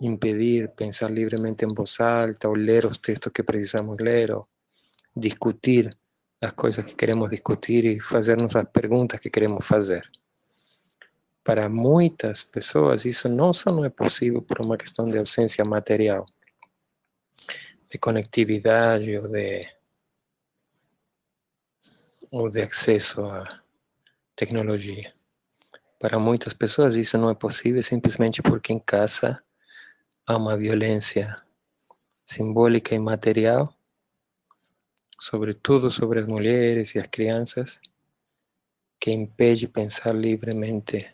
impedir 0.00 0.70
pensar 0.74 1.10
livremente 1.10 1.64
em 1.64 1.74
voz 1.74 2.00
alta, 2.00 2.48
ou 2.48 2.54
ler 2.54 2.86
os 2.86 2.98
textos 2.98 3.32
que 3.32 3.42
precisamos 3.42 3.96
ler, 4.00 4.30
ou 4.32 4.48
discutir 5.14 5.96
as 6.40 6.52
coisas 6.52 6.86
que 6.86 6.94
queremos 6.94 7.30
discutir 7.30 7.84
e 7.84 8.00
fazermos 8.00 8.54
as 8.54 8.68
perguntas 8.70 9.20
que 9.20 9.30
queremos 9.30 9.66
fazer. 9.66 10.08
Para 11.44 11.68
muitas 11.68 12.42
pessoas, 12.42 13.04
isso 13.04 13.28
não 13.28 13.52
só 13.52 13.72
não 13.72 13.84
é 13.84 13.90
possível 13.90 14.42
por 14.42 14.60
uma 14.60 14.76
questão 14.76 15.08
de 15.08 15.18
ausência 15.18 15.64
material, 15.64 16.26
de 17.90 17.98
conectividade 17.98 19.16
ou 19.18 19.28
de, 19.28 19.66
ou 22.30 22.50
de 22.50 22.62
acesso 22.62 23.24
à 23.24 23.62
tecnologia. 24.36 25.14
Para 25.98 26.18
muitas 26.18 26.52
pessoas, 26.52 26.94
isso 26.94 27.18
não 27.18 27.30
é 27.30 27.34
possível 27.34 27.82
simplesmente 27.82 28.42
porque 28.42 28.72
em 28.72 28.78
casa 28.78 29.42
há 30.26 30.36
uma 30.36 30.56
violência 30.56 31.34
simbólica 32.24 32.94
e 32.94 32.98
material, 32.98 33.74
sobretudo 35.18 35.90
sobre 35.90 36.20
as 36.20 36.26
mulheres 36.26 36.94
e 36.94 36.98
as 36.98 37.08
crianças, 37.08 37.80
que 39.00 39.10
impede 39.10 39.66
pensar 39.66 40.14
livremente 40.14 41.10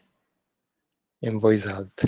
em 1.24 1.38
voz 1.38 1.66
alta. 1.66 2.06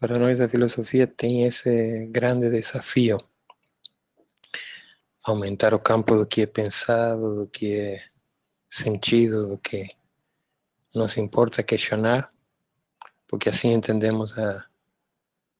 Para 0.00 0.18
nós, 0.18 0.40
a 0.40 0.48
filosofia 0.48 1.06
tem 1.06 1.44
esse 1.44 2.06
grande 2.06 2.50
desafio: 2.50 3.16
aumentar 5.22 5.72
o 5.72 5.78
campo 5.78 6.16
do 6.16 6.26
que 6.26 6.42
é 6.42 6.46
pensado, 6.46 7.36
do 7.36 7.46
que 7.46 7.78
é 7.78 8.04
sentido, 8.68 9.48
do 9.48 9.58
que 9.58 9.88
nos 10.94 11.16
importa 11.16 11.62
questionar, 11.62 12.32
porque 13.28 13.48
assim 13.48 13.72
entendemos 13.72 14.36
a, 14.36 14.66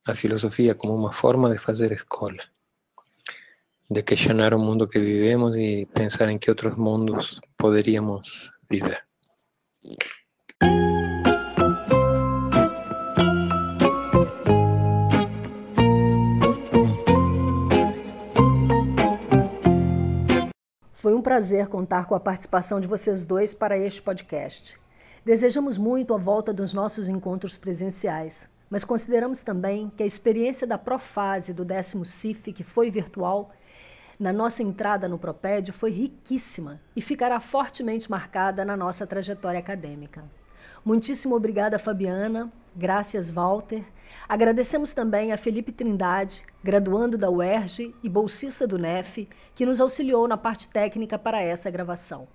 a 0.06 0.14
filosofia 0.16 0.74
como 0.74 0.94
uma 0.94 1.12
forma 1.12 1.48
de 1.48 1.58
fazer 1.58 1.92
escola, 1.92 2.42
de 3.88 4.02
questionar 4.02 4.52
o 4.52 4.58
mundo 4.58 4.88
que 4.88 4.98
vivemos 4.98 5.54
e 5.56 5.86
pensar 5.86 6.28
em 6.28 6.38
que 6.38 6.50
outros 6.50 6.76
mundos 6.76 7.40
poderíamos 7.56 8.52
viver. 8.68 9.04
Prazer 21.24 21.68
contar 21.68 22.04
com 22.04 22.14
a 22.14 22.20
participação 22.20 22.78
de 22.78 22.86
vocês 22.86 23.24
dois 23.24 23.54
para 23.54 23.78
este 23.78 24.02
podcast. 24.02 24.78
Desejamos 25.24 25.78
muito 25.78 26.12
a 26.12 26.18
volta 26.18 26.52
dos 26.52 26.74
nossos 26.74 27.08
encontros 27.08 27.56
presenciais, 27.56 28.46
mas 28.68 28.84
consideramos 28.84 29.40
também 29.40 29.90
que 29.96 30.02
a 30.02 30.06
experiência 30.06 30.66
da 30.66 30.76
Profase 30.76 31.54
do 31.54 31.64
décimo 31.64 32.04
CIF, 32.04 32.52
que 32.52 32.62
foi 32.62 32.90
virtual, 32.90 33.50
na 34.20 34.34
nossa 34.34 34.62
entrada 34.62 35.08
no 35.08 35.18
Propédio 35.18 35.72
foi 35.72 35.90
riquíssima 35.90 36.78
e 36.94 37.00
ficará 37.00 37.40
fortemente 37.40 38.10
marcada 38.10 38.62
na 38.62 38.76
nossa 38.76 39.06
trajetória 39.06 39.58
acadêmica. 39.58 40.22
Muitíssimo 40.84 41.34
obrigada, 41.34 41.78
Fabiana. 41.78 42.52
Graças, 42.76 43.30
Walter. 43.30 43.84
Agradecemos 44.28 44.92
também 44.92 45.32
a 45.32 45.36
Felipe 45.36 45.70
Trindade, 45.70 46.42
graduando 46.62 47.16
da 47.16 47.30
UERJ 47.30 47.94
e 48.02 48.08
bolsista 48.08 48.66
do 48.66 48.76
NEF, 48.76 49.28
que 49.54 49.64
nos 49.64 49.80
auxiliou 49.80 50.26
na 50.26 50.36
parte 50.36 50.68
técnica 50.68 51.16
para 51.16 51.40
essa 51.40 51.70
gravação. 51.70 52.26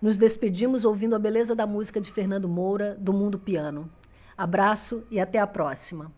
Nos 0.00 0.18
despedimos 0.18 0.84
ouvindo 0.84 1.16
a 1.16 1.18
beleza 1.18 1.54
da 1.54 1.66
música 1.66 1.98
de 1.98 2.12
Fernando 2.12 2.48
Moura, 2.48 2.94
do 2.98 3.12
Mundo 3.12 3.38
Piano. 3.38 3.90
Abraço 4.36 5.02
e 5.10 5.18
até 5.18 5.38
a 5.38 5.46
próxima. 5.46 6.12